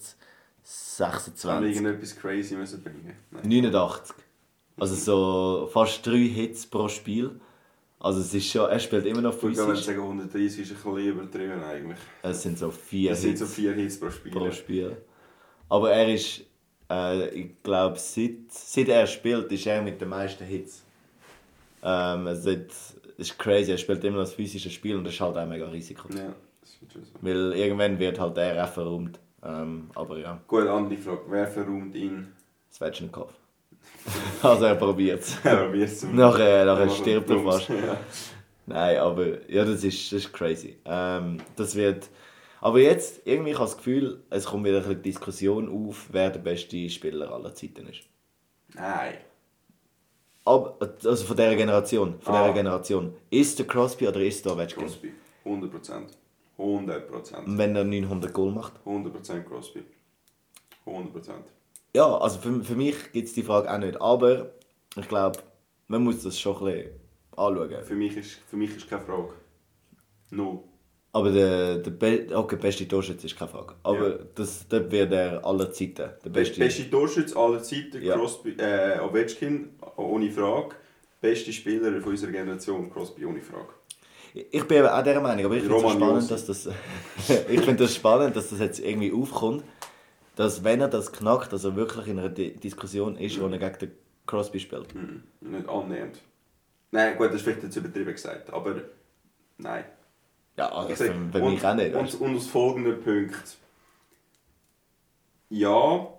226. 0.63 1.77
irgendetwas 1.77 2.17
crazy 2.17 2.55
müssen 2.57 2.83
bringen? 2.83 3.15
Nein. 3.31 3.43
89. 3.49 4.15
Also 4.79 4.95
so 4.95 5.69
fast 5.73 6.05
drei 6.07 6.19
Hits 6.27 6.67
pro 6.67 6.89
Spiel. 6.89 7.39
Also 8.01 8.21
es 8.21 8.35
ist 8.35 8.51
schon, 8.51 8.69
er 8.69 8.81
spielt 8.81 9.07
immer 9.07 9.21
noch 9.21 9.33
Gut, 9.39 9.57
wenn 9.57 9.67
wir 9.67 9.75
physisch. 9.75 9.87
sagen 9.87 10.01
130 10.03 10.61
ist 10.61 10.71
ein 10.73 10.77
bisschen 10.95 11.09
übertrieben 11.09 11.63
eigentlich. 11.63 11.99
Es 12.23 12.43
sind 12.43 12.59
so 12.59 12.71
vier 12.71 13.13
Es 13.13 13.21
sind 13.23 13.31
Hits 13.31 13.41
so 13.41 13.47
vier 13.47 13.73
Hits 13.75 14.01
pro 14.01 14.11
Spiel. 14.11 14.33
pro 14.33 14.51
Spiel. 14.51 14.97
Aber 15.69 15.91
er 15.93 16.13
ist, 16.13 16.41
äh, 16.91 17.29
ich 17.31 17.63
glaube, 17.63 17.99
seit, 17.99 18.51
seit 18.51 18.89
er 18.89 19.07
spielt, 19.07 19.51
ist 19.53 19.67
er 19.67 19.81
mit 19.83 20.01
den 20.01 20.09
meisten 20.09 20.45
Hits. 20.45 20.83
Ähm, 21.85 22.27
es 22.29 22.47
ist, 22.47 22.97
es 23.19 23.29
ist 23.31 23.39
crazy, 23.39 23.71
er 23.73 23.79
spielt 23.79 24.03
immer 24.05 24.17
noch 24.17 24.25
das 24.25 24.33
physische 24.33 24.71
Spiel 24.71 24.97
und 24.97 25.05
das 25.05 25.13
ist 25.15 25.21
halt 25.21 25.37
auch 25.37 25.47
mega 25.47 25.69
Risiko. 25.69 26.09
Ja, 26.09 26.35
das 26.61 26.71
ist 26.71 26.93
schon 26.93 27.05
so. 27.05 27.13
Weil 27.21 27.53
irgendwann 27.53 27.99
wird 27.99 28.19
halt 28.19 28.39
er 28.39 28.65
auch 28.65 28.69
verräumt. 28.69 29.21
Ähm, 29.45 29.91
aber 29.95 30.19
ja, 30.19 30.41
Gut, 30.49 30.67
andere 30.67 30.99
Frage. 30.99 31.21
Wer 31.29 31.47
verräumt 31.47 31.95
ihn? 31.95 32.33
Svetschnikov. 32.71 33.35
also 34.43 34.65
er 34.65 34.75
probiert 34.77 35.21
es. 35.23 35.39
Ja, 35.45 35.71
wie 35.73 35.83
es. 35.83 36.03
Nachher, 36.05 36.65
nachher 36.65 36.87
Ja, 36.87 36.91
stirbt 36.91 37.31
er 37.31 37.41
fast. 37.41 37.69
Ja. 37.69 37.99
Nein, 38.67 38.97
aber 38.97 39.51
ja, 39.51 39.63
das 39.63 39.85
ist, 39.85 40.11
das 40.11 40.21
ist 40.25 40.33
crazy. 40.33 40.79
Ähm, 40.87 41.37
das 41.57 41.75
wird... 41.77 42.09
Aber 42.63 42.79
jetzt, 42.79 43.21
irgendwie 43.27 43.55
habe 43.55 43.65
ich 43.65 43.71
das 43.71 43.77
Gefühl, 43.77 44.23
es 44.31 44.47
kommt 44.47 44.65
wieder 44.65 44.79
ein 44.79 44.85
bisschen 44.85 45.03
Diskussion 45.03 45.69
auf, 45.69 46.07
wer 46.11 46.31
der 46.31 46.41
beste 46.41 46.89
Spieler 46.89 47.31
aller 47.31 47.55
Zeiten 47.55 47.87
ist. 47.89 48.01
Nein. 48.75 49.19
Aber, 50.45 50.77
also 50.81 51.25
von 51.25 51.37
dieser 51.37 51.57
Generation. 51.57 52.21
Von 52.21 52.35
Ah. 52.35 52.43
dieser 52.45 52.55
Generation. 52.55 53.15
Ist 53.31 53.59
der 53.59 53.67
Crosby 53.67 54.07
oder 54.09 54.21
ist 54.21 54.45
der 54.45 54.53
Ovechkin? 54.53 54.83
Crosby. 54.83 55.13
100%. 55.45 56.17
100%. 56.59 57.43
Wenn 57.59 57.75
er 57.77 57.85
900 57.85 58.33
Goal 58.33 58.53
macht? 58.53 58.75
100% 58.85 59.43
Crosby. 59.45 59.83
100%. 60.87 61.33
Ja, 61.95 62.17
also 62.19 62.39
für, 62.39 62.63
für 62.63 62.75
mich 62.75 63.13
gibt 63.13 63.29
es 63.29 63.35
die 63.35 63.43
Frage 63.43 63.73
auch 63.73 63.79
nicht. 63.79 64.01
Aber 64.01 64.51
ich 64.97 65.09
glaube, 65.09 65.39
man 65.89 66.03
muss 66.05 66.23
das 66.23 66.39
schon 66.39 66.57
ein 66.59 66.65
bisschen 66.65 66.91
anschauen. 67.37 67.83
Für 67.85 67.95
mich 67.95 68.17
ist, 68.17 68.33
für 68.49 68.57
mich 68.57 68.77
ist 68.77 68.89
keine 68.89 69.03
Frage. 69.03 69.33
Null. 70.31 70.61
Aber 71.15 71.31
der, 71.31 71.79
der 71.79 71.93
Be 71.93 72.27
okay, 72.35 72.57
beste 72.57 72.89
Torschütze 72.89 73.27
ist 73.27 73.39
keine 73.39 73.49
Frage. 73.49 73.75
Aber 73.85 74.09
Ja. 74.09 74.19
das, 74.35 74.67
dort 74.69 74.91
wird 74.91 75.13
er 75.13 75.47
aller 75.47 75.73
Zeiten 75.73 75.95
der 75.95 76.19
Der 76.25 76.31
beste. 76.31 76.59
beste 76.59 76.91
Torschütze 76.91 77.37
aller 77.37 77.63
Zeiten, 77.63 78.03
Ja. 78.03 78.17
Crosby, 78.17 78.57
äh, 78.59 78.99
Ovechkin, 78.99 79.71
ohne 79.97 80.29
Frage. 80.33 80.75
Beste 81.21 81.53
Spieler 81.53 82.01
von 82.01 82.11
unserer 82.11 82.33
Generation, 82.33 82.91
Crosby, 82.93 83.25
ohne 83.27 83.41
Frage. 83.41 83.69
Ich 84.51 84.65
bin 84.65 84.85
auch 84.85 85.03
dieser 85.05 85.21
Meinung, 85.21 85.45
aber 85.45 85.55
ich 85.55 85.63
finde 85.63 85.77
es 85.87 85.93
spannend, 85.93 86.31
dass 86.33 86.47
das, 86.47 86.69
ich 87.49 87.77
das 87.77 87.95
spannend, 87.95 88.35
dass 88.35 88.51
das 88.51 88.59
jetzt 88.59 88.81
irgendwie 88.81 89.13
aufkommt, 89.13 89.63
dass 90.35 90.65
wenn 90.65 90.81
er 90.81 90.89
das 90.89 91.13
knackt, 91.13 91.53
dass 91.53 91.63
er 91.63 91.77
wirklich 91.77 92.09
in 92.09 92.19
einer 92.19 92.29
Di 92.29 92.57
Diskussion 92.57 93.15
ist, 93.17 93.41
wo 93.41 93.47
er 93.47 93.59
gegen 93.59 93.79
den 93.79 93.93
Crosby 94.27 94.59
spielt. 94.59 94.93
Mhm. 94.97 95.23
Nicht 95.43 95.69
annähernd. 95.69 96.19
Nein, 96.91 97.17
gut, 97.17 97.29
das 97.29 97.37
ist 97.37 97.43
vielleicht 97.43 97.63
jetzt 97.63 97.77
übertrieben 97.77 98.11
gesagt, 98.13 98.53
aber 98.53 98.81
nein. 99.59 99.85
Ja, 100.57 100.71
also 100.71 100.95
sag, 100.95 101.09
für 101.09 101.43
und, 101.43 101.55
mich 101.55 101.65
auch 101.65 101.75
nicht. 101.75 101.95
Und, 101.95 102.21
und 102.21 102.37
aus 102.37 102.47
folgenden 102.47 103.03
Punkten. 103.03 103.43
Ja, 105.51 106.13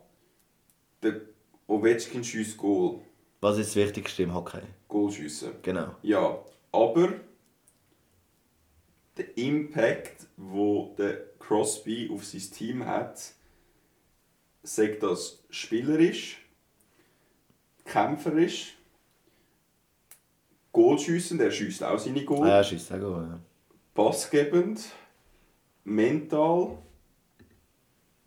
der 1.02 1.22
Ovechkin 1.68 2.24
schießt 2.24 2.58
Goal. 2.58 3.00
Was 3.42 3.58
ist 3.58 3.70
das 3.70 3.76
Wichtigste 3.76 4.24
im 4.24 4.34
Hockey? 4.34 4.62
Goal 4.88 5.12
schiessen. 5.12 5.52
Genau. 5.62 5.96
Ja, 6.02 6.40
aber 6.72 7.14
der 9.18 9.38
Impact, 9.38 10.28
wo 10.38 10.94
der 10.98 11.18
Crosby 11.40 12.10
auf 12.12 12.26
sein 12.26 12.42
Team 12.52 12.86
hat, 12.86 13.22
sagt 14.64 15.04
das 15.04 15.44
spielerisch, 15.50 16.46
kämpferisch, 17.86 18.76
Goalschiessen, 20.74 21.38
der 21.38 21.52
schießt 21.52 21.84
auch 21.84 21.98
seine 21.98 22.20
Ah, 22.20 22.24
Goal, 22.24 22.48
ja, 22.48 22.64
schießt 22.64 22.92
auch 22.92 23.00
gut. 23.00 23.30
Ja. 23.30 23.40
Passgebend, 23.96 24.82
mental. 25.84 26.78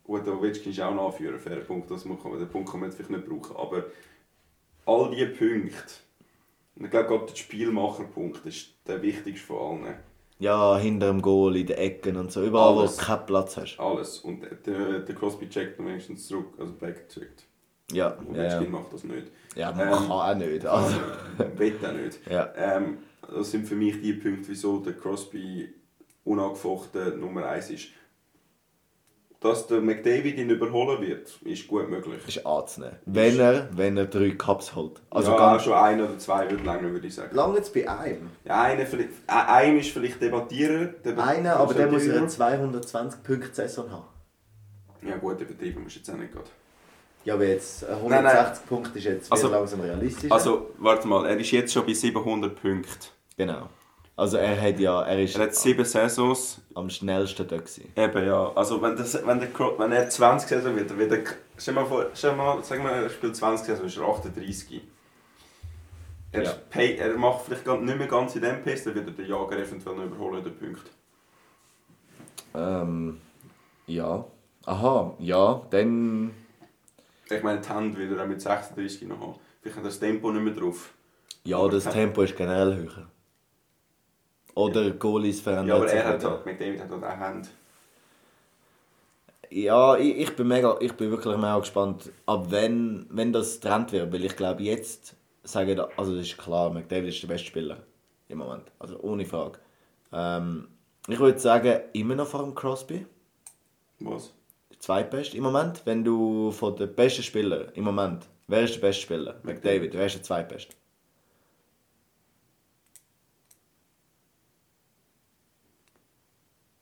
Gut, 0.03 0.27
Ovechkin 0.27 0.71
ist 0.71 0.81
auch 0.81 0.91
ein 0.91 0.99
Anführer, 0.99 1.37
fairer 1.37 1.61
Punkt, 1.61 1.89
das 1.91 2.03
man, 2.03 2.17
den 2.17 2.49
Punkt 2.49 2.69
kann 2.71 2.79
man 2.81 2.91
vielleicht 2.91 3.11
nicht 3.11 3.25
brauchen, 3.27 3.55
aber 3.55 3.83
all 4.87 5.11
diese 5.11 5.27
Punkte, 5.27 5.75
ich 6.75 6.89
glaube 6.89 7.07
gerade 7.07 7.25
der 7.27 7.35
Spielmacherpunkt 7.35 8.43
ist 8.45 8.69
der 8.87 9.01
wichtigste 9.03 9.45
von 9.45 9.83
allen. 9.85 9.95
ja, 10.39 10.77
hinter 10.77 11.07
dem 11.09 11.21
Goal, 11.21 11.57
in 11.57 11.67
den 11.67 11.77
Ecken 11.77 12.15
und 12.17 12.31
so. 12.31 12.43
Überall, 12.43 12.75
Alles. 12.79 12.97
wo 12.97 13.01
du 13.01 13.05
keinen 13.07 13.25
Platz 13.27 13.57
hast. 13.57 13.79
Alles. 13.79 14.19
Und 14.19 14.41
der, 14.65 14.99
der 14.99 15.15
Crosby 15.15 15.47
checkt 15.47 15.77
dann 15.77 15.85
wenigstens 15.87 16.25
zurück, 16.27 16.53
also 16.57 16.73
backcheckt. 16.73 17.45
Ja, 17.91 18.09
Und 18.09 18.35
ja, 18.35 18.61
ja. 18.61 18.69
Macht 18.69 18.93
das 18.93 19.03
nicht. 19.03 19.27
ja 19.55 19.71
man 19.71 19.87
Ähm, 19.87 19.93
kann 19.93 20.11
auch 20.11 20.35
nicht. 20.35 20.65
Also, 20.65 20.95
Will 21.57 21.75
auch 21.85 21.91
nicht. 21.91 22.19
ja. 22.29 22.51
Ähm, 22.55 22.99
das 23.33 23.51
sind 23.51 23.67
für 23.67 23.75
mich 23.75 24.01
die 24.01 24.13
Punkte, 24.13 24.49
wieso 24.49 24.79
der 24.79 24.93
Crosby 24.93 25.73
unangefochten 26.23 27.19
Nummer 27.19 27.45
1 27.47 27.69
ist. 27.71 27.87
Dass 29.41 29.67
der 29.67 29.79
McDavid 29.79 30.37
ihn 30.37 30.49
überholen 30.49 31.01
wird, 31.01 31.39
ist 31.45 31.65
gut 31.65 31.89
möglich. 31.89 32.19
ist 32.27 32.45
anzunehmen. 32.45 32.97
Wenn 33.05 33.39
er, 33.39 33.69
wenn 33.71 33.95
er 33.95 34.05
drei 34.07 34.31
Cups 34.31 34.75
holt. 34.75 35.01
Also 35.09 35.31
ja, 35.31 35.37
ganz 35.37 35.63
schon 35.63 35.73
ein 35.73 36.01
oder 36.01 36.17
zwei 36.19 36.49
wird 36.51 36.65
länger, 36.65 36.91
würde 36.91 37.07
ich 37.07 37.15
sagen. 37.15 37.33
Lange 37.33 37.55
jetzt 37.55 37.73
bei 37.73 37.87
einem. 37.89 38.29
Ja, 38.43 38.63
einer, 38.63 38.85
vielleicht, 38.85 39.11
äh, 39.27 39.31
einem 39.31 39.77
ist 39.79 39.91
vielleicht 39.91 40.21
debattieren. 40.21 40.93
debat- 41.05 41.25
Einer, 41.25 41.55
aber 41.55 41.73
der 41.73 41.89
muss 41.89 42.03
eine 42.09 42.27
220 42.27 43.23
Punkte 43.23 43.53
Saison 43.55 43.89
haben. 43.89 44.07
Ja 45.07 45.15
gut, 45.15 45.39
übertrieben 45.39 45.83
musst 45.83 45.95
du 45.95 45.99
jetzt 45.99 46.09
auch 46.11 46.17
nicht 46.17 46.33
gerade. 46.33 46.49
Ja, 47.23 47.35
aber 47.35 47.45
jetzt 47.45 47.83
äh, 47.83 47.91
Nein, 47.91 48.25
160 48.25 48.65
Punkte 48.67 48.97
ist 48.99 49.05
jetzt 49.05 49.31
Also- 49.31 49.47
langsam 49.49 49.79
realistisch. 49.79 50.29
Also, 50.29 50.71
warte 50.79 51.07
mal, 51.07 51.25
er 51.25 51.37
ist 51.37 51.51
jetzt 51.51 51.71
schon 51.71 51.85
bei 51.85 51.93
700 51.93 52.61
Punkten. 52.61 52.89
Genau. 53.39 53.67
Also 54.15 54.35
er 54.37 54.59
hat 54.61 54.77
ja, 54.79 55.01
er 55.03 55.23
ist 55.23 55.35
Er 55.37 55.43
hat 55.45 55.55
sieben 55.55 55.85
Saisons. 55.85 56.59
am 56.75 56.89
schnellsten 56.89 57.47
dort 57.47 57.61
gewesen. 57.61 57.91
Eben, 57.95 58.25
ja. 58.25 58.51
Also, 58.53 58.81
wenn, 58.81 58.97
das, 58.97 59.13
wenn, 59.25 59.39
der, 59.39 59.49
Cro- 59.53 59.79
wenn 59.79 59.93
er 59.93 60.09
20 60.09 60.49
Saison 60.49 60.75
wird, 60.75 60.89
dann 60.91 60.97
wird 60.99 61.11
er... 61.13 61.19
Stell 61.57 61.73
mal 61.73 61.85
vor, 61.85 62.05
stell 62.13 62.35
mal, 62.35 62.61
sag 62.61 62.83
mal, 62.83 63.03
er 63.03 63.09
spielt 63.09 63.35
20 63.37 63.65
Saison, 63.65 63.85
ist 63.85 63.97
er 63.97 64.03
38. 64.03 64.81
Er, 66.33 66.43
Ja. 66.43 66.51
pay, 66.69 66.97
er 66.97 67.17
macht 67.17 67.45
vielleicht 67.45 67.63
gar- 67.63 67.79
nicht 67.79 67.97
mehr 67.97 68.07
ganz 68.07 68.35
in 68.35 68.41
dem 68.41 68.61
Pace, 68.61 68.83
dann 68.83 68.95
wird 68.95 69.07
er 69.07 69.13
den 69.13 69.25
Jager 69.27 69.57
eventuell 69.57 69.95
noch 69.95 70.03
überholen, 70.03 70.43
den 70.43 70.57
Punkt. 70.57 70.91
Ähm, 72.53 73.21
ja. 73.87 74.25
Aha, 74.65 75.13
ja, 75.19 75.61
dann... 75.71 76.31
Ich 77.29 77.43
meine, 77.43 77.61
die 77.61 77.69
Hand 77.69 77.97
wird 77.97 78.11
er 78.17 78.23
auch 78.23 78.27
mit 78.27 78.41
36 78.41 79.07
noch 79.07 79.19
haben. 79.19 79.35
Vielleicht 79.61 79.77
hat 79.77 79.83
er 79.83 79.87
das 79.89 79.99
Tempo 79.99 80.31
nicht 80.31 80.43
mehr 80.43 80.53
drauf. 80.53 80.89
Ja, 81.45 81.65
das 81.69 81.85
Tempo 81.85 82.21
ist 82.23 82.35
generell 82.35 82.75
höher. 82.75 83.07
Oder 84.59 84.91
Goalies 84.91 85.39
verändern 85.39 85.67
Ja, 85.67 85.75
aber 85.75 85.87
er 85.87 86.05
hat 86.05 86.19
wieder. 86.19 86.31
halt, 86.31 86.45
McDavid 86.45 86.81
hat 86.81 86.89
halt 86.91 87.03
auch 87.03 87.17
Hand. 87.17 87.49
Ja, 89.49 89.95
ich, 89.95 90.17
ich, 90.17 90.35
bin 90.35 90.47
mega, 90.47 90.75
ich 90.81 90.93
bin 90.93 91.09
wirklich 91.11 91.35
mega 91.37 91.57
gespannt, 91.59 92.11
ab 92.25 92.47
wenn, 92.49 93.07
wenn 93.09 93.31
das 93.31 93.61
Trend 93.61 93.93
wird. 93.93 94.11
Weil 94.11 94.25
ich 94.25 94.35
glaube, 94.35 94.61
jetzt 94.63 95.15
sagen, 95.43 95.79
also 95.95 96.13
das 96.13 96.25
ist 96.25 96.37
klar, 96.37 96.69
McDavid 96.71 97.07
ist 97.07 97.23
der 97.23 97.29
beste 97.29 97.47
Spieler 97.47 97.77
im 98.27 98.39
Moment. 98.39 98.65
Also 98.79 98.99
ohne 98.99 99.25
Frage. 99.25 99.59
Ähm, 100.11 100.67
ich 101.07 101.19
würde 101.19 101.39
sagen, 101.39 101.79
immer 101.93 102.15
noch 102.15 102.27
vor 102.27 102.43
dem 102.43 102.53
Crosby. 102.53 103.05
Was? 104.01 104.33
Zweitbest 104.77 105.35
im 105.35 105.43
Moment. 105.43 105.83
Wenn 105.85 106.03
du 106.03 106.51
von 106.51 106.75
den 106.75 106.93
besten 106.93 107.23
Spielern 107.23 107.71
im 107.75 107.85
Moment, 107.85 108.27
wer 108.47 108.63
ist 108.63 108.75
der 108.75 108.81
beste 108.81 109.03
Spieler? 109.03 109.39
McDavid, 109.43 109.93
wer 109.93 110.05
ist 110.05 110.15
der 110.15 110.23
zweitbeste? 110.23 110.75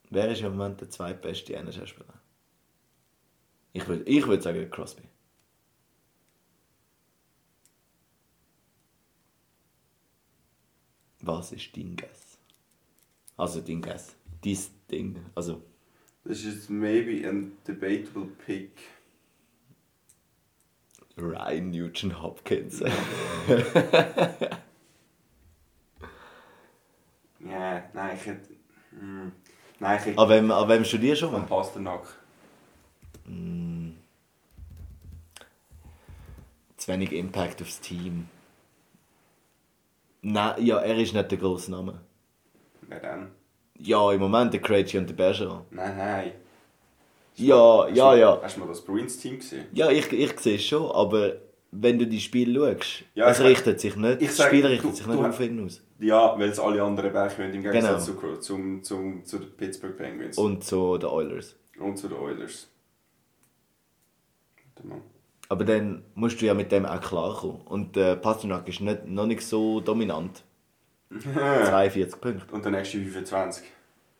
Wer 0.10 0.32
ist 0.32 0.42
im 0.42 0.52
Moment 0.58 0.80
der 0.82 0.90
zweitbeste 0.90 1.56
NHL-Spieler? 1.56 2.14
Ich 3.74 3.88
würde 3.88 4.04
ich 4.04 4.26
würd 4.26 4.42
sagen 4.42 4.70
Crosby. 4.72 5.04
Was 11.22 11.52
ist 11.52 11.76
dein 11.76 11.96
Guess? 11.96 12.38
Also 13.36 13.60
dein 13.62 13.82
Guess. 13.82 14.16
Dies 14.44 14.72
Ding. 14.90 15.20
Also, 15.36 15.62
Das 16.24 16.44
ist 16.44 16.70
maybe 16.70 17.28
a 17.28 17.34
debatable 17.68 18.28
pick. 18.46 18.72
Ryan 21.18 21.72
Nugent 21.72 22.22
Hopkins. 22.22 22.80
Ja, 22.80 22.90
nein, 27.94 28.16
ich 28.16 28.26
hätte... 28.26 28.56
Hm. 28.92 29.32
Nein, 29.80 30.00
ich 30.06 30.18
an, 30.18 30.30
wem, 30.30 30.52
an 30.52 30.68
wem 30.70 30.84
studierst 30.86 31.22
du 31.22 31.30
mal? 31.30 31.42
Pasternak. 31.42 32.02
Zu 36.78 36.92
wenig 36.92 37.12
Impact 37.12 37.62
aufs 37.62 37.80
Team. 37.80 38.28
Nein, 40.22 40.66
ja, 40.66 40.78
er 40.80 40.98
ist 40.98 41.14
nicht 41.14 41.32
der 41.32 41.38
grosse 41.38 41.72
Name. 41.72 42.00
Wer 42.82 43.00
dann? 43.00 43.32
Ja, 43.80 44.12
im 44.12 44.20
Moment 44.20 44.54
der 44.54 44.62
Krejci 44.62 44.98
und 44.98 45.08
der 45.10 45.14
Bergeron. 45.16 45.62
Nein, 45.70 45.98
nein. 45.98 46.32
Ja, 47.36 47.84
Hast 47.88 47.96
ja, 47.96 48.12
du- 48.14 48.20
ja. 48.20 48.40
Hast 48.42 48.56
du 48.56 48.60
mal 48.62 48.68
das 48.70 48.84
Bruins-Team 48.84 49.38
gesehen? 49.38 49.66
Ja, 49.74 49.90
ich, 49.92 50.12
ich 50.12 50.40
sehe 50.40 50.56
es 50.56 50.66
schon, 50.66 50.90
aber 50.92 51.34
wenn 51.72 52.00
du 52.00 52.08
die 52.08 52.20
Spiele 52.20 52.76
schaust, 52.76 53.04
Ja, 53.16 53.30
es 53.30 53.40
ich- 53.40 53.46
richtet 53.46 53.80
sich 53.80 53.96
nicht, 53.96 54.22
ich 54.22 54.28
das 54.30 54.38
sag, 54.38 54.48
Spiel 54.48 54.62
du- 54.62 54.70
richtet 54.70 54.96
sich 54.96 55.06
nicht 55.08 55.20
du- 55.20 55.26
auf 55.26 55.40
ihn 55.40 55.66
aus. 55.66 55.82
Ja, 56.00 56.38
weil 56.40 56.50
es 56.50 56.60
alle 56.60 56.82
anderen 56.84 57.12
Berge 57.12 57.44
im 57.44 57.62
Gegensatz 57.64 58.06
Genau. 58.06 58.20
zu, 58.20 58.38
zum, 58.40 58.84
zum, 58.84 59.26
zu 59.26 59.40
den 59.40 59.52
Pittsburgh 59.58 59.98
Penguins. 59.98 60.38
Und 60.38 60.64
zu 60.64 60.98
den 60.98 61.10
Oilers. 61.10 61.56
Und 61.80 61.98
zu 61.98 62.08
den 62.08 62.18
Oilers. 62.18 62.70
Aber 65.50 65.64
dann 65.64 66.04
musst 66.16 66.42
du 66.42 66.46
ja 66.46 66.54
mit 66.54 66.72
dem 66.72 66.86
auch 66.86 67.02
klarkommen. 67.02 67.62
Und 67.62 67.96
der 67.96 68.16
Pasternak 68.16 68.68
ist 68.68 68.82
nicht, 68.82 69.06
noch 69.08 69.26
nicht 69.26 69.42
so 69.42 69.80
dominant. 69.80 70.44
42 71.20 72.20
Punkte. 72.22 72.54
Und 72.54 72.64
der 72.66 72.72
nächste 72.74 72.98
25. 73.00 73.64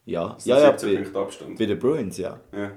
Ja, 0.06 0.30
Das 0.36 0.46
ja, 0.46 0.58
ja, 0.58 0.78
17 0.78 0.90
bei, 0.96 1.02
Punkte 1.02 1.20
Abstand. 1.20 1.60
bei 1.60 1.66
den 1.66 1.80
Bruins, 1.80 2.18
ja. 2.18 2.40
Ja. 2.54 2.72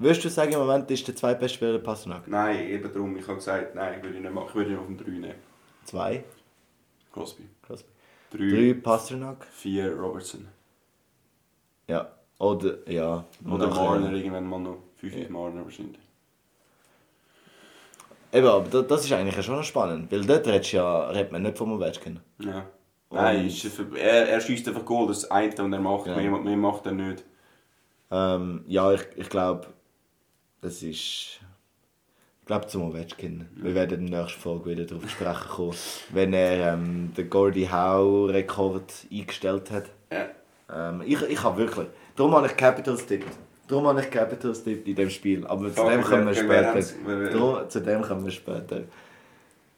Würdest 0.00 0.24
du 0.24 0.30
sagen, 0.30 0.52
im 0.52 0.58
Moment 0.60 0.90
ist 0.90 1.06
der 1.06 1.14
zweitbeste 1.14 1.56
Spieler 1.56 1.72
der 1.72 1.78
Pasternak? 1.80 2.26
Nein, 2.26 2.68
eben 2.70 2.90
darum. 2.92 3.16
Ich 3.18 3.24
habe 3.26 3.34
gesagt, 3.36 3.74
nein, 3.74 3.98
ich 3.98 4.02
würde 4.02 4.16
ihn 4.16 4.22
nicht 4.22 4.32
machen. 4.34 4.46
Ich 4.48 4.54
würde 4.54 4.70
ihn 4.72 4.78
auf 4.78 4.86
den 4.86 4.96
3 4.96 5.10
nehmen. 5.10 5.34
Zwei. 5.84 6.24
Crosby. 7.12 7.42
Krass. 7.66 7.84
3, 8.32 8.38
Drei 8.38 8.74
Pasternak. 8.80 9.46
4 9.52 9.94
Robertson. 9.94 10.48
Ja. 11.86 12.10
Oder, 12.38 12.88
ja. 12.90 13.24
Oder 13.46 13.68
Marner 13.68 14.12
irgendwann 14.12 14.46
mal 14.46 14.58
noch. 14.60 14.78
5 14.96 15.14
Ja. 15.14 15.28
Marner 15.28 15.64
wahrscheinlich. 15.64 16.00
Eben, 18.32 18.46
aber 18.46 18.68
da- 18.70 18.82
das 18.82 19.04
ist 19.04 19.12
eigentlich 19.12 19.44
schon 19.44 19.56
noch 19.56 19.64
spannend. 19.64 20.10
Weil 20.10 20.24
dort 20.24 20.46
redest 20.46 20.72
ja, 20.72 21.08
redet 21.08 21.32
man 21.32 21.42
nicht 21.42 21.58
vom 21.58 21.72
Ovechkin. 21.72 22.20
Ja. 22.38 22.64
Und- 23.10 23.16
Nein, 23.18 23.46
ist 23.48 23.64
er, 23.96 24.28
er 24.28 24.40
schießt 24.40 24.68
einfach 24.68 24.84
Goal, 24.84 25.08
das 25.08 25.18
ist 25.18 25.22
das 25.24 25.30
eine 25.32 25.64
und 25.64 25.72
er 25.72 25.80
macht, 25.80 26.06
Ja. 26.06 26.16
mehr, 26.16 26.30
mehr 26.30 26.56
macht 26.56 26.86
er 26.86 26.92
nicht. 26.92 27.24
Ähm, 28.12 28.64
ja, 28.68 28.92
ich, 28.92 29.02
ich 29.16 29.28
glaube, 29.28 29.66
das 30.62 30.82
ist. 30.82 31.40
Ich 32.40 32.46
glaube 32.46 32.66
zum 32.66 32.82
Ovechkin. 32.90 33.46
Wir 33.56 33.74
werden 33.74 34.00
in 34.06 34.10
der 34.10 34.22
nächsten 34.22 34.40
Folge 34.40 34.70
wieder 34.70 34.84
darauf 34.84 35.08
sprechen 35.08 35.48
kommen, 35.48 35.74
wenn 36.10 36.32
er 36.32 36.72
ähm, 36.74 37.12
den 37.16 37.30
Gordie 37.30 37.68
Howe-Rekord 37.70 38.92
eingestellt 39.12 39.70
hat. 39.70 39.84
Ja. 40.10 40.90
Ähm, 40.90 41.02
ich 41.06 41.20
ich 41.22 41.42
habe 41.42 41.58
wirklich. 41.58 41.86
Darum 42.16 42.34
habe 42.34 42.46
ich 42.48 42.56
Capitals 42.56 43.06
tippt. 43.06 43.28
Darum 43.68 43.86
habe 43.86 44.00
ich 44.00 44.10
Capitals 44.10 44.64
tippt 44.64 44.88
in 44.88 44.96
dem 44.96 45.10
Spiel. 45.10 45.46
Aber 45.46 45.72
zu 45.72 45.84
dem 45.88 46.02
kommen 46.02 46.26
wir 46.26 46.34
später. 46.34 46.74
Darum, 47.30 47.70
zu 47.70 47.80
dem 47.80 48.02
kommen 48.02 48.24
wir 48.24 48.32
später. 48.32 48.80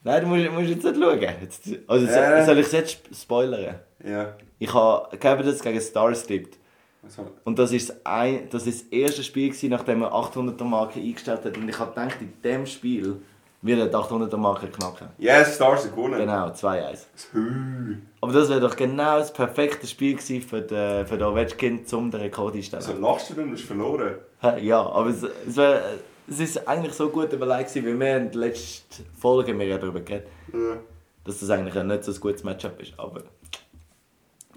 Nein, 0.05 0.23
du 0.23 0.27
musst, 0.29 0.51
musst 0.51 0.69
jetzt 0.71 0.85
nicht 0.85 0.97
schauen. 0.99 1.21
Jetzt, 1.21 1.69
also 1.87 2.07
so- 2.07 2.13
Äh. 2.13 2.45
soll 2.45 2.59
ich 2.59 2.67
es 2.67 2.73
jetzt 2.73 2.91
sp- 2.99 3.15
spoilern? 3.15 3.75
Ja. 4.05 4.35
Ich 4.59 4.73
habe 4.75 5.17
Capitals 5.19 5.63
gegen 5.63 5.81
Stars 5.81 6.27
tippt. 6.27 6.59
Hat- 7.05 7.27
Und 7.45 7.59
das 7.59 7.73
ist, 7.73 7.89
das 7.91 8.07
ein, 8.07 8.49
das 8.51 8.67
ist 8.67 8.85
das 8.85 8.89
erste 8.93 9.23
Spiel, 9.23 9.49
gewesen, 9.49 9.71
nachdem 9.71 10.03
er 10.03 10.13
800er 10.13 10.65
Marke 10.65 11.01
eingestellt 11.01 11.45
hat. 11.45 11.57
Und 11.57 11.69
ich 11.69 11.79
habe 11.79 11.91
gedacht, 11.91 12.17
in 12.21 12.33
diesem 12.43 12.67
Spiel 12.67 13.21
wird 13.61 13.79
er 13.81 13.87
die 13.87 13.95
800er 13.95 14.37
Marke 14.37 14.67
knacken. 14.69 15.09
Yes, 15.19 15.55
Stars 15.57 15.85
hat 15.85 15.91
gewonnen. 15.95 16.19
Genau, 16.19 16.49
2-1. 16.49 17.07
Hü. 17.33 17.97
Aber 18.21 18.33
das 18.33 18.49
wäre 18.49 18.61
doch 18.61 18.75
genau 18.77 19.19
das 19.19 19.33
perfekte 19.33 19.87
Spiel 19.87 20.15
gewesen 20.15 20.43
für 20.43 20.61
den, 20.63 21.07
für 21.07 21.17
den 21.19 21.27
Ovechkin, 21.27 21.81
um 21.93 22.11
den 22.11 22.21
Rekord 22.21 22.55
einzustellen. 22.55 22.83
Also 22.85 22.99
lachst 23.01 23.31
du 23.31 23.35
denn, 23.35 23.49
du 23.51 23.55
hast 23.57 23.65
verloren? 23.65 24.15
Ja, 24.61 24.81
aber 24.83 25.11
es, 25.11 25.23
es, 25.47 25.57
wär, 25.57 25.81
es 26.29 26.41
ist 26.41 26.67
eigentlich 26.69 26.93
so 26.95 27.09
gut 27.09 27.33
überlegt 27.33 27.75
weil 27.77 27.85
wir 28.01 28.17
in 28.17 28.31
der 28.33 28.41
letzten 28.41 29.05
Folge 29.17 29.53
ja 29.65 29.79
darüber 29.79 30.01
geredet 30.01 30.27
Ja. 30.53 30.77
dass 31.25 31.39
das 31.41 31.51
eigentlich 31.51 31.77
ein 31.79 31.87
nicht 31.87 32.03
so 32.05 32.13
ein 32.13 32.21
gutes 32.21 32.43
Matchup 32.43 32.81
ist. 32.81 32.95
Aber 32.99 33.23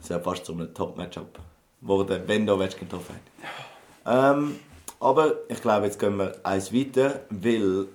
es 0.02 0.10
wäre 0.10 0.20
fast 0.22 0.46
so 0.46 0.54
ein 0.54 0.74
Top-Matchup 0.74 1.38
geworden, 1.86 2.24
wenn 2.26 2.46
der 2.46 2.56
Ovechkin 2.56 2.90
getroffen 2.90 3.16
hat. 3.16 4.36
Ähm, 4.36 4.60
aber 5.00 5.34
ich 5.50 5.62
glaube, 5.62 5.86
jetzt 5.86 6.00
gehen 6.00 6.18
wir 6.18 6.36
eins 6.44 6.74
weiter, 6.74 7.22
weil 7.30 7.88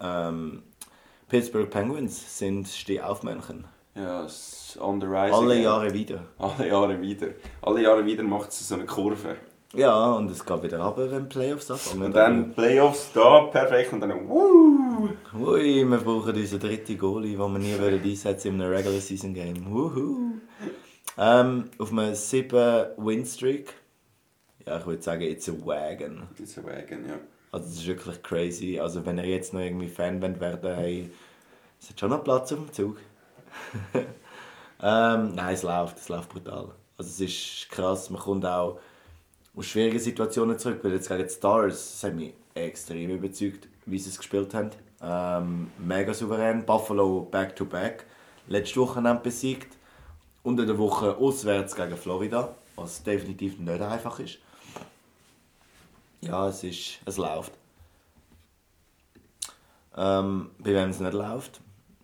ähm, 0.00 0.62
Pittsburgh 1.28 1.68
Penguins 1.68 2.38
sind 2.38 2.68
Stehaufmännchen. 2.68 3.64
Ja, 3.94 4.26
on 4.78 5.00
the 5.00 5.06
rise. 5.06 5.34
Alle 5.34 5.52
again. 5.52 5.62
Jahre 5.62 5.92
wieder. 5.92 6.20
Alle 6.38 6.68
Jahre 6.68 7.00
wieder. 7.00 7.28
Alle 7.62 7.82
Jahre 7.82 8.06
wieder 8.06 8.22
macht 8.22 8.50
es 8.50 8.68
so 8.68 8.76
eine 8.76 8.86
Kurve. 8.86 9.36
Ja, 9.74 10.12
und 10.12 10.30
es 10.30 10.44
geht 10.46 10.62
wieder 10.62 10.78
runter, 10.78 11.10
wenn 11.10 11.28
Playoffs 11.28 11.70
anfangen. 11.70 12.04
Und 12.04 12.16
dann 12.16 12.52
Playoffs 12.54 13.10
da, 13.12 13.40
perfekt. 13.40 13.92
Und 13.92 14.00
dann 14.00 14.28
wuh. 14.28 15.08
Ui, 15.38 15.84
wir 15.84 15.98
brauchen 15.98 16.34
unseren 16.34 16.60
dritten 16.60 16.96
Goalie, 16.96 17.36
den 17.36 17.52
wir 17.52 17.58
nie 17.58 17.78
würden 17.78 18.02
einsetzen 18.02 18.54
in 18.54 18.62
einem 18.62 18.72
Regular 18.72 19.00
Season 19.00 19.34
Game. 19.34 19.66
Wuhu. 19.70 20.38
Ähm, 21.18 21.64
auf 21.78 21.90
einem 21.90 22.12
7-Win-Streak. 22.12 23.74
Ja, 24.66 24.78
ich 24.78 24.86
würde 24.86 25.02
sagen, 25.02 25.22
it's 25.22 25.48
a 25.48 25.52
wagon. 25.52 26.22
It's 26.38 26.56
a 26.56 26.64
wagon, 26.64 27.08
ja. 27.08 27.18
Also 27.50 27.66
das 27.66 27.76
ist 27.76 27.86
wirklich 27.86 28.22
crazy. 28.22 28.78
Also 28.78 29.04
wenn 29.04 29.18
ihr 29.18 29.24
jetzt 29.24 29.52
noch 29.52 29.60
irgendwie 29.60 29.88
Fan 29.88 30.22
wollt 30.22 30.40
werden, 30.40 30.76
hey, 30.76 31.10
es 31.80 31.90
hat 31.90 31.98
schon 31.98 32.10
noch 32.10 32.22
Platz 32.22 32.52
auf 32.52 32.58
dem 32.58 32.72
Zug. 32.72 32.98
ähm, 33.94 35.34
nein, 35.34 35.54
es 35.54 35.62
läuft, 35.62 35.98
es 35.98 36.08
läuft 36.08 36.28
brutal. 36.28 36.68
Also 36.96 37.10
es 37.10 37.20
ist 37.20 37.70
krass, 37.70 38.10
man 38.10 38.20
kommt 38.20 38.44
auch 38.44 38.78
aus 39.56 39.66
schwierigen 39.66 39.98
Situationen 39.98 40.58
zurück, 40.58 40.80
weil 40.82 40.92
jetzt 40.92 41.08
gegen 41.08 41.24
die 41.24 41.30
Stars, 41.30 41.92
das 41.92 42.04
hat 42.04 42.14
mich 42.14 42.34
extrem 42.54 43.10
überzeugt, 43.10 43.68
wie 43.86 43.98
sie 43.98 44.10
es 44.10 44.18
gespielt 44.18 44.54
haben. 44.54 44.70
Ähm, 45.00 45.70
mega 45.78 46.12
souverän, 46.14 46.64
Buffalo 46.64 47.22
back-to-back, 47.30 48.04
letzte 48.48 48.80
Wochenende 48.80 49.22
besiegt. 49.22 49.77
Und 50.48 50.58
in 50.58 50.66
der 50.66 50.78
Woche 50.78 51.14
auswärts 51.14 51.76
gegen 51.76 51.98
Florida, 51.98 52.54
was 52.74 53.02
definitiv 53.02 53.58
nicht 53.58 53.82
einfach 53.82 54.18
ist. 54.18 54.38
Ja, 56.22 56.48
es, 56.48 56.64
ist, 56.64 57.00
es 57.04 57.18
läuft. 57.18 57.52
Ähm, 59.94 60.52
bei 60.58 60.72
wem 60.72 60.88
es 60.88 61.00
nicht 61.00 61.12
läuft, 61.12 61.60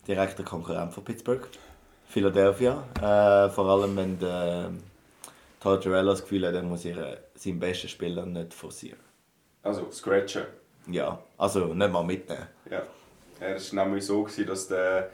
direkter 0.07 0.43
Konkurrent 0.43 0.93
von 0.93 1.03
Pittsburgh, 1.03 1.49
Philadelphia. 2.07 2.85
Äh, 2.99 3.49
vor 3.49 3.67
allem, 3.67 3.97
wenn 3.97 4.19
der 4.19 4.73
Tortorella 5.59 6.11
das 6.11 6.21
Gefühl 6.21 6.47
hat, 6.47 6.53
er 6.53 6.65
muss 6.65 6.85
ihre, 6.85 7.17
seinen 7.37 7.59
besten 7.59 7.89
Spieler 7.89 8.27
nicht 8.27 8.53
forcieren. 8.53 9.01
Also, 9.63 9.91
Scratcher. 9.91 10.49
Ja, 10.89 11.19
also 11.39 11.73
nicht 11.73 11.91
mal 11.91 12.05
mitnehmen. 12.05 12.47
Ja. 12.71 12.83
Er 13.41 13.55
war 13.55 13.85
nämlich 13.87 14.05
so, 14.05 14.23
gewesen, 14.23 14.47
dass 14.47 14.69
der 14.69 15.09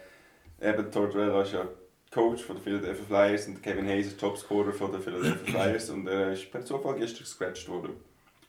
eben 0.60 0.90
Tortorella 0.90 1.42
ist 1.42 1.52
ja 1.52 1.64
Coach 2.10 2.42
von 2.42 2.56
den 2.56 2.62
Philadelphia 2.62 3.04
Flyers 3.04 3.46
und 3.46 3.62
Kevin 3.62 3.86
Hayes 3.86 4.08
ist 4.08 4.20
Topscorer 4.20 4.72
von 4.72 4.90
den 4.92 5.00
Philadelphia 5.00 5.36
Flyers 5.62 5.90
und 5.90 6.06
er 6.08 6.32
ist 6.32 6.50
per 6.50 6.64
Zufall 6.64 6.96
gestern 6.98 7.20
gescratcht 7.20 7.68
worden. 7.68 7.92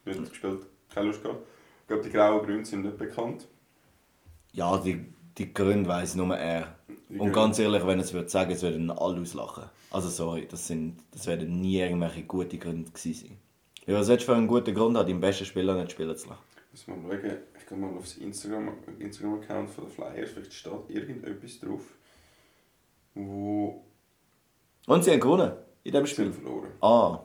Nicht 0.05 0.29
gespielt, 0.29 0.65
keine 0.93 1.07
Lust 1.07 1.21
gehabt. 1.21 1.45
Ich 1.81 1.87
glaube, 1.87 2.03
die 2.03 2.09
grauen 2.09 2.45
Gründe 2.45 2.65
sind 2.65 2.83
nicht 2.83 2.97
bekannt. 2.97 3.47
Ja, 4.53 4.77
die, 4.77 5.05
die 5.37 5.53
Gründe 5.53 5.87
weiss 5.87 6.15
nur 6.15 6.35
er. 6.35 6.75
Die 6.87 7.13
Und 7.13 7.19
Gründe. 7.19 7.31
ganz 7.33 7.59
ehrlich, 7.59 7.85
wenn 7.85 7.99
es 7.99 8.13
würde 8.13 8.29
sagen, 8.29 8.51
es 8.51 8.63
würden 8.63 8.89
alle 8.89 9.21
auslachen. 9.21 9.65
Also 9.91 10.09
sorry, 10.09 10.47
das, 10.49 10.67
sind, 10.67 10.97
das 11.11 11.27
werden 11.27 11.61
nie 11.61 11.79
irgendwelche 11.79 12.23
gute 12.23 12.57
Gründe 12.57 12.89
gewesen 12.89 13.27
sein. 13.27 13.37
Ja, 13.85 13.99
was 13.99 14.07
willst 14.07 14.23
du 14.23 14.31
für 14.31 14.37
einen 14.37 14.47
guten 14.47 14.73
Grund, 14.73 14.97
hat 14.97 15.07
deinen 15.07 15.19
besten 15.19 15.45
Spieler 15.45 15.75
nicht 15.75 15.91
spielen 15.91 16.15
zu 16.15 16.29
lassen? 16.29 16.41
Muss 16.71 16.87
mal 16.87 16.95
schauen, 16.95 17.37
ich 17.59 17.67
gehe 17.67 17.77
mal 17.77 17.97
aufs 17.97 18.17
Instagram-Account 18.17 19.01
Instagram 19.01 19.67
von 19.67 19.83
den 19.85 19.93
Flyers, 19.93 20.29
vielleicht 20.31 20.53
steht 20.53 20.89
irgendetwas 20.89 21.59
drauf, 21.59 21.81
wo 23.15 23.83
Und 24.87 25.03
sie 25.03 25.11
haben 25.11 25.19
gewonnen 25.19 25.51
in 25.83 25.91
dem 25.93 26.05
sie 26.05 26.11
Spiel. 26.13 26.25
haben 26.25 26.33
verloren. 26.33 26.71
Ah, 26.81 27.19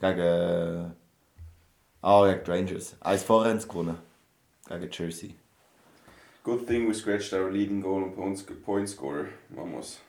gegen. 0.00 0.94
Ah, 2.00 2.26
gegen 2.26 2.44
die 2.44 2.50
Rangers. 2.50 2.96
Eins 3.00 3.22
vorher 3.22 3.52
haben 3.52 3.60
sie 3.60 3.68
gewonnen. 3.68 3.98
Gegen 4.68 4.88
Jersey. 4.90 5.34
Good 6.42 6.66
thing 6.66 6.88
we 6.88 6.94
scratched 6.94 7.32
our 7.32 7.50
leading 7.50 7.80
goal 7.80 8.02
and 8.02 8.16
points- 8.16 8.42
point 8.64 8.88
scorer, 8.88 9.26
Vamos. 9.50 10.00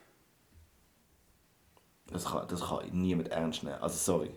Das 2.12 2.26
kann, 2.26 2.48
das 2.48 2.62
kann 2.62 2.90
niemand 2.92 3.30
ernst 3.30 3.64
nehmen. 3.64 3.78
Also 3.82 3.98
sorry. 3.98 4.32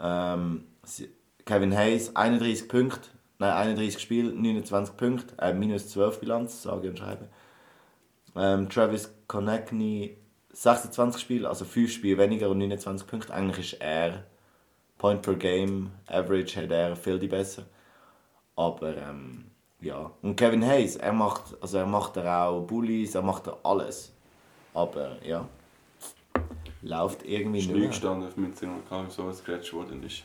Ähm, 0.00 0.66
sie- 0.84 1.10
Kevin 1.44 1.76
Hayes 1.76 2.14
31 2.14 2.68
Punkte, 2.68 3.08
nein 3.38 3.52
31 3.52 4.00
Spiele, 4.00 4.32
29 4.32 4.96
Punkte, 4.96 5.34
äh, 5.38 5.52
minus 5.52 5.88
12 5.88 6.20
Bilanz, 6.20 6.62
sage 6.62 6.88
und 6.88 6.98
schreibe. 6.98 7.28
Ähm, 8.36 8.68
Travis 8.70 9.12
Konechny 9.26 10.16
26 10.52 11.20
Spiele, 11.20 11.48
also 11.48 11.64
5 11.64 11.92
Spiele 11.92 12.18
weniger 12.18 12.50
und 12.50 12.58
29 12.58 13.06
Punkte. 13.06 13.32
Eigentlich 13.34 13.72
ist 13.72 13.80
er 13.80 14.24
Point 14.98 15.22
per 15.22 15.34
Game, 15.34 15.90
Average 16.06 16.62
hat 16.62 16.70
er 16.70 16.94
viel 16.96 17.18
die 17.18 17.28
besser. 17.28 17.64
Aber 18.54 18.96
ähm, 18.96 19.46
ja. 19.80 20.10
Und 20.22 20.36
Kevin 20.36 20.64
Hayes, 20.64 20.96
er 20.96 21.12
macht, 21.12 21.56
also 21.60 21.78
er 21.78 21.86
macht 21.86 22.16
er 22.16 22.46
auch 22.46 22.60
Bullies, 22.60 23.14
er 23.14 23.22
macht 23.22 23.46
er 23.46 23.58
alles. 23.64 24.12
Aber 24.74 25.16
ja. 25.24 25.48
Läuft 26.82 27.24
irgendwie 27.24 27.60
Ist 27.60 27.66
nicht 27.68 27.78
mehr. 27.78 27.88
gestanden 27.88 28.28
auf 28.28 28.36
meinem 28.36 28.54
Zimmer, 28.54 28.78
so 29.08 29.26
was 29.26 29.44
gescratcht 29.44 29.72
worden 29.72 30.02
ist. 30.04 30.22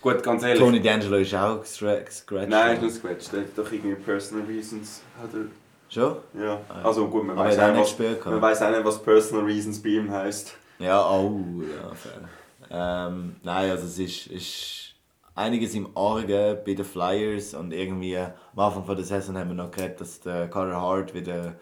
Gut, 0.00 0.22
ganz 0.22 0.42
ehrlich. 0.44 0.60
Tony 0.60 0.78
D'Angelo 0.78 1.16
ist 1.16 1.34
auch 1.34 1.60
gescratcht. 1.60 2.48
Nein, 2.48 2.76
ist 2.76 2.82
nicht 2.82 3.02
gescratcht. 3.02 3.32
Hat 3.32 3.58
doch 3.58 3.72
irgendwie 3.72 3.96
Personal 3.96 4.46
Reasons. 4.46 5.02
Hat 5.20 5.34
er... 5.34 5.46
Schon? 5.88 6.16
Ja. 6.38 6.60
Also 6.82 7.06
gut, 7.08 7.26
man 7.26 7.36
weiß 7.36 7.58
auch, 7.58 7.72
nicht 7.72 7.80
was, 7.80 7.96
gehabt. 7.96 8.26
man 8.26 8.42
weiß 8.42 8.62
auch 8.62 8.70
nicht, 8.70 8.84
was 8.84 9.02
Personal 9.02 9.44
Reasons 9.44 9.82
bei 9.82 9.90
ihm 9.90 10.10
heisst. 10.10 10.54
Ja, 10.78 11.08
oh, 11.08 11.40
ja, 11.62 11.94
fair. 11.94 12.28
Ähm, 12.68 13.36
nein, 13.42 13.70
also 13.70 13.86
es 13.86 13.98
ist, 13.98 14.26
ist 14.26 14.94
einiges 15.34 15.74
im 15.74 15.88
Argen 15.96 16.58
bei 16.64 16.74
den 16.74 16.84
Flyers 16.84 17.54
und 17.54 17.72
irgendwie 17.72 18.16
am 18.18 18.32
Anfang 18.56 18.84
von 18.84 18.96
der 18.96 19.04
Saison 19.04 19.36
haben 19.36 19.48
wir 19.50 19.54
noch 19.54 19.70
gehört, 19.70 20.00
dass 20.00 20.20
der 20.20 20.48
Carter 20.48 20.80
Hart 20.80 21.14
wieder 21.14 21.54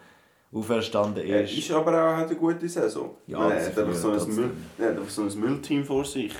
auferstanden 0.51 1.23
Er 1.25 1.43
ist. 1.43 1.57
ist 1.57 1.71
aber 1.71 1.91
auch 1.91 2.17
hat 2.17 2.27
eine 2.27 2.35
gute 2.35 2.67
Saison. 2.67 3.15
Ja, 3.27 3.49
er 3.49 3.65
hat 3.65 3.77
einfach 3.77 3.93
so 3.93 4.11
ein. 4.11 4.35
Müll, 4.35 4.51
hat 4.79 4.89
einfach 4.89 5.09
so 5.09 5.23
ein 5.23 5.39
Müllteam 5.39 5.83
vor 5.83 6.05
sich. 6.05 6.33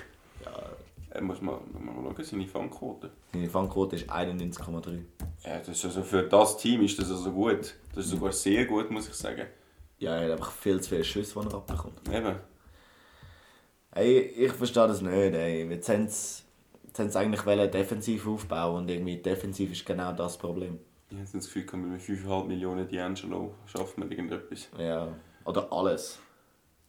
Er 1.16 1.22
muss 1.22 1.42
mal, 1.42 1.58
muss 1.72 1.82
mal 1.82 2.14
schauen, 2.14 2.24
seine 2.26 2.46
Fangquote. 2.46 3.10
seine 3.32 3.50
Fangquote 3.50 3.96
ist 3.96 4.10
91,3. 4.12 5.00
Ja, 5.46 5.60
das 5.60 5.70
ist 5.70 5.86
also 5.86 6.04
für 6.04 6.24
das 6.24 6.58
Team 6.58 6.82
ist 6.82 7.00
das 7.00 7.10
also 7.10 7.32
gut. 7.32 7.76
Das 7.94 8.06
ist 8.06 8.12
sogar 8.12 8.34
sehr 8.34 8.66
gut, 8.66 8.92
muss 8.92 9.08
ich 9.08 9.14
sagen. 9.14 9.46
Ja, 9.98 10.18
er 10.18 10.26
hat 10.26 10.32
einfach 10.32 10.52
viel 10.52 10.82
zu 10.82 10.90
viele 10.90 11.06
Schüsse, 11.06 11.40
die 11.40 11.48
er 11.48 11.54
abbekommt. 11.54 12.02
Eben. 12.14 12.36
Ey, 13.92 14.20
ich 14.20 14.52
verstehe 14.52 14.88
das 14.88 15.02
nicht. 15.02 15.14
Ey. 15.14 15.70
Jetzt 15.70 15.88
haben 15.88 16.10
sie, 16.10 16.44
jetzt 16.86 17.00
haben 17.00 17.10
sie 17.10 17.18
eigentlich 17.18 17.46
wollen 17.46 17.72
defensiv 17.72 18.28
aufbauen 18.28 18.76
und 18.80 18.90
irgendwie 18.90 19.16
defensiv 19.16 19.72
ist 19.72 19.86
genau 19.86 20.12
das 20.12 20.38
Problem. 20.38 20.80
Ich 21.10 21.18
habe 21.18 21.30
das 21.32 21.46
Gefühl, 21.46 21.80
mit 21.80 22.02
5,5 22.02 22.44
Millionen 22.44 22.90
D'Angelo 22.90 23.52
schafft 23.68 23.98
man 23.98 24.12
irgendetwas. 24.12 24.68
Ja, 24.78 25.08
oder 25.46 25.72
alles. 25.72 26.20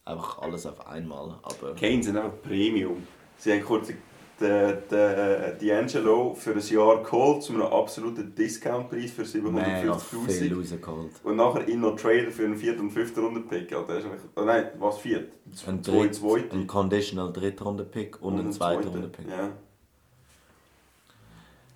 Einfach 0.03 0.39
alles 0.39 0.65
auf 0.65 0.85
einmal. 0.85 1.39
Aber 1.43 1.75
Kane 1.75 2.03
sind 2.03 2.17
einfach 2.17 2.41
Premium. 2.41 3.07
Sie 3.37 3.53
haben 3.53 3.63
kurz 3.63 3.89
den, 4.39 4.77
den 4.91 5.57
D'Angelo 5.59 6.35
für 6.35 6.51
ein 6.51 6.59
Jahr 6.59 7.01
geholt 7.03 7.43
zu 7.43 7.53
einem 7.53 7.63
absoluten 7.63 8.35
Discountpreis 8.35 9.11
für 9.11 9.23
mega 9.49 9.97
viel 9.97 10.19
750'000. 10.19 10.55
rausgeholt. 10.57 11.11
Und 11.23 11.35
nachher 11.37 11.67
ihn 11.67 11.81
noch 11.81 11.95
traden 11.95 12.31
für 12.31 12.45
einen 12.45 12.57
vierten 12.57 12.81
und 12.81 12.91
fünften 12.91 13.19
Rundenpick. 13.23 13.73
Alter. 13.73 13.95
Das 13.95 14.03
ist 14.03 14.09
eigentlich- 14.09 14.21
oh 14.35 14.41
nein, 14.43 14.69
was 14.79 14.97
viert? 14.99 15.31
Ein, 15.67 15.83
Zwei 15.83 15.91
Dritt, 16.01 16.15
zweite. 16.15 16.55
ein 16.55 16.67
Conditional 16.67 17.33
Drittrunde-Pick 17.33 18.21
und, 18.21 18.39
ein 18.39 18.51
zweiter 18.51 18.89
Runde-Pick. 18.89 19.27
Ja. 19.29 19.49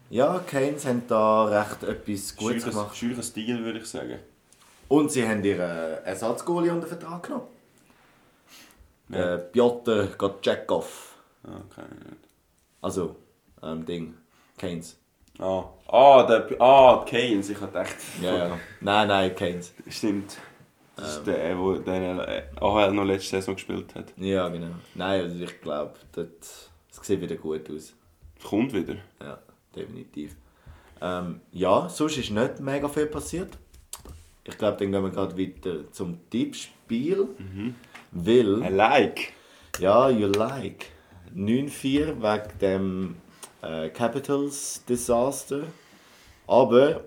Ja, 0.10 0.39
Keynes 0.45 0.86
haben 0.86 1.04
da 1.08 1.45
recht 1.45 1.84
etwas 1.84 2.36
Gutes 2.36 2.63
Scheuches, 2.63 2.65
gemacht. 2.76 2.97
scheucher 2.97 3.24
Stil, 3.24 3.63
würde 3.63 3.80
ich 3.80 3.86
sagen. 3.86 4.19
Und 4.89 5.10
sie 5.10 5.26
haben 5.26 5.41
ihren 5.43 6.04
Ersatzgoalie 6.04 6.71
unter 6.74 6.86
Vertrag 6.88 7.24
genommen. 7.24 7.45
Ja. 9.10 9.36
Äh, 9.36 9.38
Piotr 9.39 10.08
Gotchekov. 10.17 11.15
Ah, 11.43 11.47
Ahnung. 11.50 11.62
Also, 12.82 13.15
ähm, 13.62 13.86
Ding. 13.86 14.15
Keynes. 14.58 14.98
Ah, 15.39 15.65
ah, 15.88 16.24
der, 16.24 16.62
ah, 16.62 17.04
Keynes, 17.06 17.50
ich 17.50 17.58
habe 17.60 17.67
gedacht. 17.67 17.96
Ja, 18.22 18.38
ja. 18.38 18.60
Nein, 18.80 19.08
nein, 19.08 19.36
Keynes. 19.36 19.74
Stimmt. 19.88 20.38
Das 20.96 21.17
ist 21.17 21.28
der, 21.28 21.56
der 21.56 21.80
der 21.80 22.50
AHL 22.62 22.91
noch 22.94 23.06
letzte 23.06 23.30
Saison 23.30 23.56
gespielt 23.56 23.96
hat. 23.96 24.13
Ja, 24.17 24.50
genau. 24.50 24.76
Nein, 24.94 25.22
also 25.22 25.44
ich 25.44 25.62
glaube, 25.62 25.94
das 26.12 26.70
sieht 27.02 27.22
wieder 27.22 27.38
gut 27.38 27.70
aus. 27.72 27.94
Kommt 28.44 28.74
wieder. 28.74 28.96
Ja, 29.20 29.39
definitiv. 29.76 30.36
Ähm, 31.02 31.41
ja, 31.52 31.89
sonst 31.89 32.17
ist 32.17 32.30
nicht 32.30 32.60
mega 32.60 32.88
viel 32.88 33.08
passiert. 33.08 33.58
Ich 34.44 34.58
glaube, 34.58 34.78
dann 34.78 34.91
gehen 34.91 35.04
wir 35.04 35.10
gerade 35.10 35.38
weiter 35.38 35.91
zum 35.91 36.30
Tippspiel. 36.30 37.28
Weil, 38.12 38.63
I 38.63 38.67
like. 38.70 39.34
ja, 39.80 40.10
you 40.10 40.28
like. 40.28 40.88
9-4 41.36 42.22
wegen 42.22 42.60
dem 42.60 43.15
äh, 43.62 43.89
Capitals 43.89 44.84
Desaster. 44.86 45.63
Aber 46.48 47.04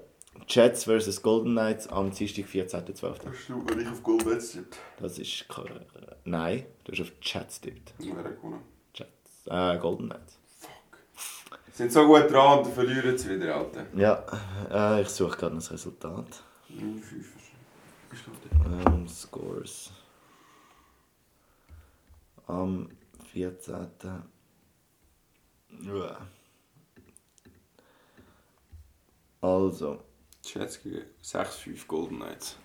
Jets 0.49 0.85
vs 0.85 1.23
Golden 1.23 1.53
Knights 1.53 1.87
am 1.89 2.11
Dienstag, 2.11 2.47
14.12. 2.47 3.03
Hast 3.03 3.49
du, 3.49 3.79
ich 3.81 3.89
auf 3.89 4.03
Gold 4.03 4.25
getippt? 4.25 4.77
Das 5.01 5.19
ist. 5.19 5.49
ke- 5.49 5.87
Nein, 6.25 6.65
du 6.85 6.93
hast 6.93 7.01
auf 7.03 7.13
Jets 7.23 7.61
tippt. 7.61 7.93
Wer 7.99 8.17
hat 8.17 8.37
gewonnen? 8.37 8.61
Jets. 8.95 9.11
Äh, 9.47 9.79
Golden 9.79 10.09
Knights. 10.09 10.39
Sind 11.73 11.93
so 11.93 12.07
gut 12.07 12.31
dran 12.31 12.61
und 12.61 12.73
verlieren 12.73 13.19
sie 13.19 13.31
wieder, 13.31 13.57
Alter. 13.57 13.85
Ja, 13.97 14.25
äh, 14.71 15.03
ich 15.03 15.09
suche 15.09 15.37
gerade 15.37 15.57
das 15.57 15.73
Resultat. 15.73 16.43
9-5. 16.71 17.25
Was 18.11 18.19
steht 18.21 18.35
da? 18.87 18.93
Ähm, 18.93 19.09
Scores. 19.09 19.91
Am 22.47 22.89
14. 23.35 23.89
Ja. 25.83 26.17
Also, 29.41 30.05
gegen 30.43 31.03
6-5 31.21 31.87
Golden 31.89 32.17
Knights. 32.21 32.57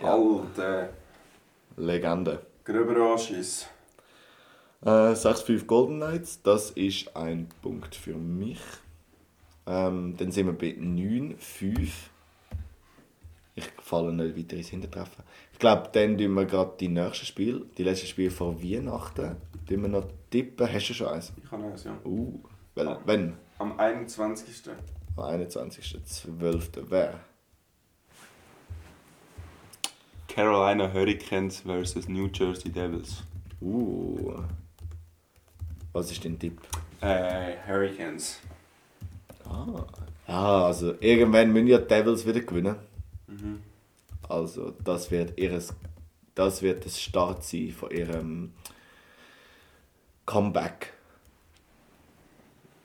Ja. 0.00 0.14
Alter. 0.14 0.88
Legende. 1.76 2.46
Gröber 2.64 3.12
Anschiss. 3.12 3.66
Äh, 4.80 5.12
6-5 5.12 5.66
Golden 5.66 5.96
Knights, 5.96 6.42
das 6.42 6.70
ist 6.70 7.14
ein 7.14 7.50
Punkt 7.60 7.94
für 7.94 8.14
mich. 8.14 8.60
Ähm, 9.66 10.16
dann 10.16 10.32
sind 10.32 10.46
wir 10.46 10.54
bei 10.54 10.68
9-5. 10.68 11.90
Ich 13.58 13.64
falle 13.80 14.12
nicht 14.12 14.36
weiter 14.36 14.56
ins 14.58 14.68
Hintertreffen. 14.68 15.24
Ich 15.52 15.58
glaube, 15.58 15.88
dann 15.92 16.18
tun 16.18 16.34
wir 16.34 16.44
gerade 16.44 16.74
die 16.78 16.88
nächsten 16.88 17.24
Spiele, 17.24 17.62
die 17.78 17.84
letzten 17.84 18.06
Spiele 18.06 18.30
vor 18.30 18.62
Weihnachten, 18.62 19.36
tun 19.66 19.82
wir 19.82 19.88
noch 19.88 20.06
tippen. 20.30 20.70
Hast 20.70 20.90
du 20.90 20.94
schon 20.94 21.08
eins? 21.08 21.32
Ich 21.42 21.50
habe 21.50 21.64
eins, 21.64 21.84
ja. 21.84 21.96
Uh, 22.04 22.38
well, 22.74 22.98
wenn? 23.06 23.32
Am 23.58 23.78
21. 23.78 24.70
Am 25.16 25.24
21.12. 25.24 26.82
Wer? 26.90 27.20
Carolina 30.28 30.92
Hurricanes 30.92 31.60
vs 31.60 32.08
New 32.08 32.28
Jersey 32.30 32.70
Devils. 32.70 33.22
Uh. 33.62 34.34
Was 35.94 36.10
ist 36.10 36.22
dein 36.22 36.38
Tipp? 36.38 36.60
Äh, 37.00 37.54
Hurricanes. 37.66 38.38
Ah. 39.48 39.86
Ja, 40.28 40.66
also 40.66 40.94
irgendwann 41.00 41.54
müssen 41.54 41.68
ja 41.68 41.78
die 41.78 41.88
Devils 41.88 42.26
wieder 42.26 42.40
gewinnen. 42.40 42.76
Also 44.28 44.70
das 44.84 45.10
wird 45.10 45.38
ihres, 45.38 45.74
das 46.34 46.62
wird 46.62 46.84
das 46.84 47.00
Start 47.00 47.44
sein 47.44 47.70
von 47.70 47.90
ihrem 47.90 48.52
Comeback. 50.24 50.92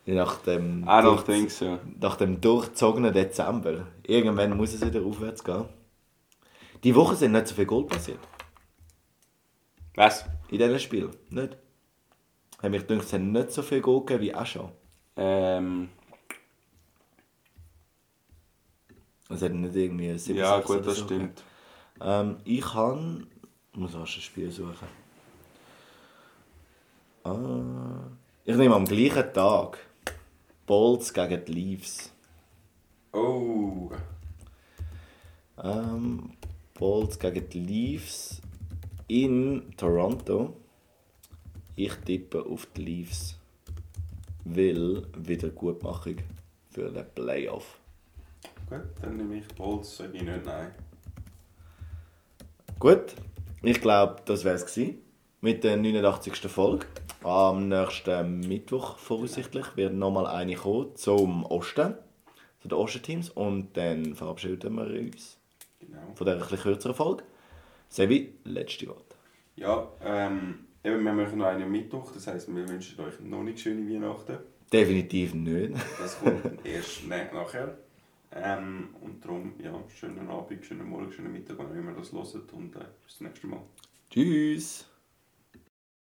Nach 0.06 0.38
dem, 0.42 0.84
don't 0.86 1.02
durch- 1.04 1.24
think 1.24 1.52
so. 1.52 1.80
nach 2.00 2.16
dem 2.16 2.42
durchzogenen 2.42 3.14
Dezember. 3.14 3.88
Irgendwann 4.06 4.58
muss 4.58 4.74
es 4.74 4.86
wieder 4.86 5.02
aufwärts 5.06 5.44
gehen. 5.44 5.66
Die 6.84 6.96
Woche 6.96 7.16
sind 7.16 7.34
nicht 7.34 7.48
so 7.48 7.56
viel 7.56 7.66
Gold 7.68 7.88
passiert. 7.88 8.20
Was? 9.96 10.26
In 10.50 10.58
diesem 10.58 10.80
Spiel. 10.80 11.12
Nicht. 11.30 11.56
Haben 12.62 12.72
mich 12.72 12.88
gedacht, 12.88 13.06
es 13.06 13.14
hat 13.14 13.22
nicht 13.22 13.52
so 13.52 13.62
viel 13.62 13.82
Gold 13.82 14.08
gegeben 14.08 14.24
wie 14.24 14.36
auch 14.36 14.46
schon. 14.46 14.72
Ähm, 15.16 15.90
Es 19.32 19.42
hat 19.42 19.54
nicht 19.54 19.76
irgendwie 19.76 20.18
7 20.18 20.38
ja, 20.38 20.60
gut, 20.60 20.86
das 20.86 20.98
so 20.98 21.06
stimmt. 21.06 21.44
Ähm, 22.02 22.38
ich 22.44 22.62
kann. 22.62 23.28
Ich 23.74 23.80
muss 23.80 23.96
rasch 23.96 24.18
ein 24.18 24.22
Spiel 24.22 24.52
suchen. 24.52 24.88
Ah, 27.24 28.10
ich 28.44 28.56
nehme 28.56 28.76
am 28.76 28.86
gleichen 28.86 29.32
Tag 29.34 29.78
Bolts 30.66 31.14
gegen 31.14 31.46
die 31.46 31.52
Leafs. 31.52 32.12
Oh. 33.14 33.92
Ähm, 35.64 36.32
Bolts 36.74 37.20
gegen 37.20 37.48
die 37.50 37.60
Leafs 37.60 38.42
in 39.08 39.72
Toronto. 39.78 40.56
Ich 41.76 41.94
tippe 42.06 42.44
auf 42.44 42.66
die 42.76 42.82
Leafs. 42.82 43.38
Will 44.46 45.06
Wiedergutmachung 45.16 46.18
für 46.72 46.90
den 46.90 47.06
Playoff. 47.14 47.81
Gut, 48.72 48.84
dann 49.02 49.18
nehme 49.18 49.36
ich 49.36 49.48
Bolz, 49.50 49.98
sage 49.98 50.12
ich 50.14 50.22
nicht 50.24 50.46
nein. 50.46 50.72
Gut, 52.80 53.16
ich 53.62 53.82
glaube, 53.82 54.22
das 54.24 54.46
wäre 54.46 54.56
es 54.56 54.80
mit 55.42 55.64
der 55.66 55.76
89. 55.76 56.38
Folge. 56.50 56.86
Am 57.22 57.68
nächsten 57.68 58.40
Mittwoch 58.48 58.98
voraussichtlich 58.98 59.76
wird 59.76 59.94
nochmal 59.94 60.26
eine 60.26 60.56
kommen 60.56 60.96
zum 60.96 61.46
Osten, 61.46 61.96
zu 62.62 62.70
den 62.70 62.78
Ostenteams. 62.78 63.30
Und 63.32 63.76
dann 63.76 64.16
verabschieden 64.16 64.74
wir 64.76 64.86
uns 65.02 65.38
Genau. 65.82 65.98
von 66.16 66.26
dieser 66.28 66.38
etwas 66.42 66.62
kürzeren 66.62 66.96
Folge. 66.96 67.24
Sevi, 67.90 68.36
letzte 68.46 68.88
Worte. 68.88 69.16
Ja, 69.58 69.86
ähm, 70.02 70.60
eben, 70.82 71.04
wir 71.04 71.12
machen 71.12 71.40
noch 71.40 71.48
einen 71.48 71.70
Mittwoch, 71.70 72.14
das 72.14 72.26
heisst, 72.28 72.48
wir 72.56 72.68
wünschen 72.70 73.04
euch 73.04 73.20
noch 73.20 73.44
nicht 73.44 73.60
schöne 73.60 73.86
Weihnachten. 73.92 74.38
Definitiv 74.72 75.34
nicht. 75.34 75.74
Das 76.00 76.18
kommt 76.20 76.66
erst 76.66 77.02
na- 77.10 77.34
nachher. 77.34 77.78
Ähm, 78.34 78.90
und 79.02 79.24
darum, 79.24 79.54
ja, 79.62 79.74
schönen 79.90 80.30
Abend, 80.30 80.66
schönen 80.66 80.88
Morgen, 80.88 81.12
schönen 81.12 81.34
Mittag, 81.34 81.60
immer 81.76 81.92
ihr 81.92 81.98
das 81.98 82.34
hört 82.34 82.54
und 82.54 82.76
äh, 82.76 82.86
bis 83.04 83.18
zum 83.18 83.28
nächsten 83.28 83.50
Mal. 83.50 83.62
Tschüss. 84.10 84.91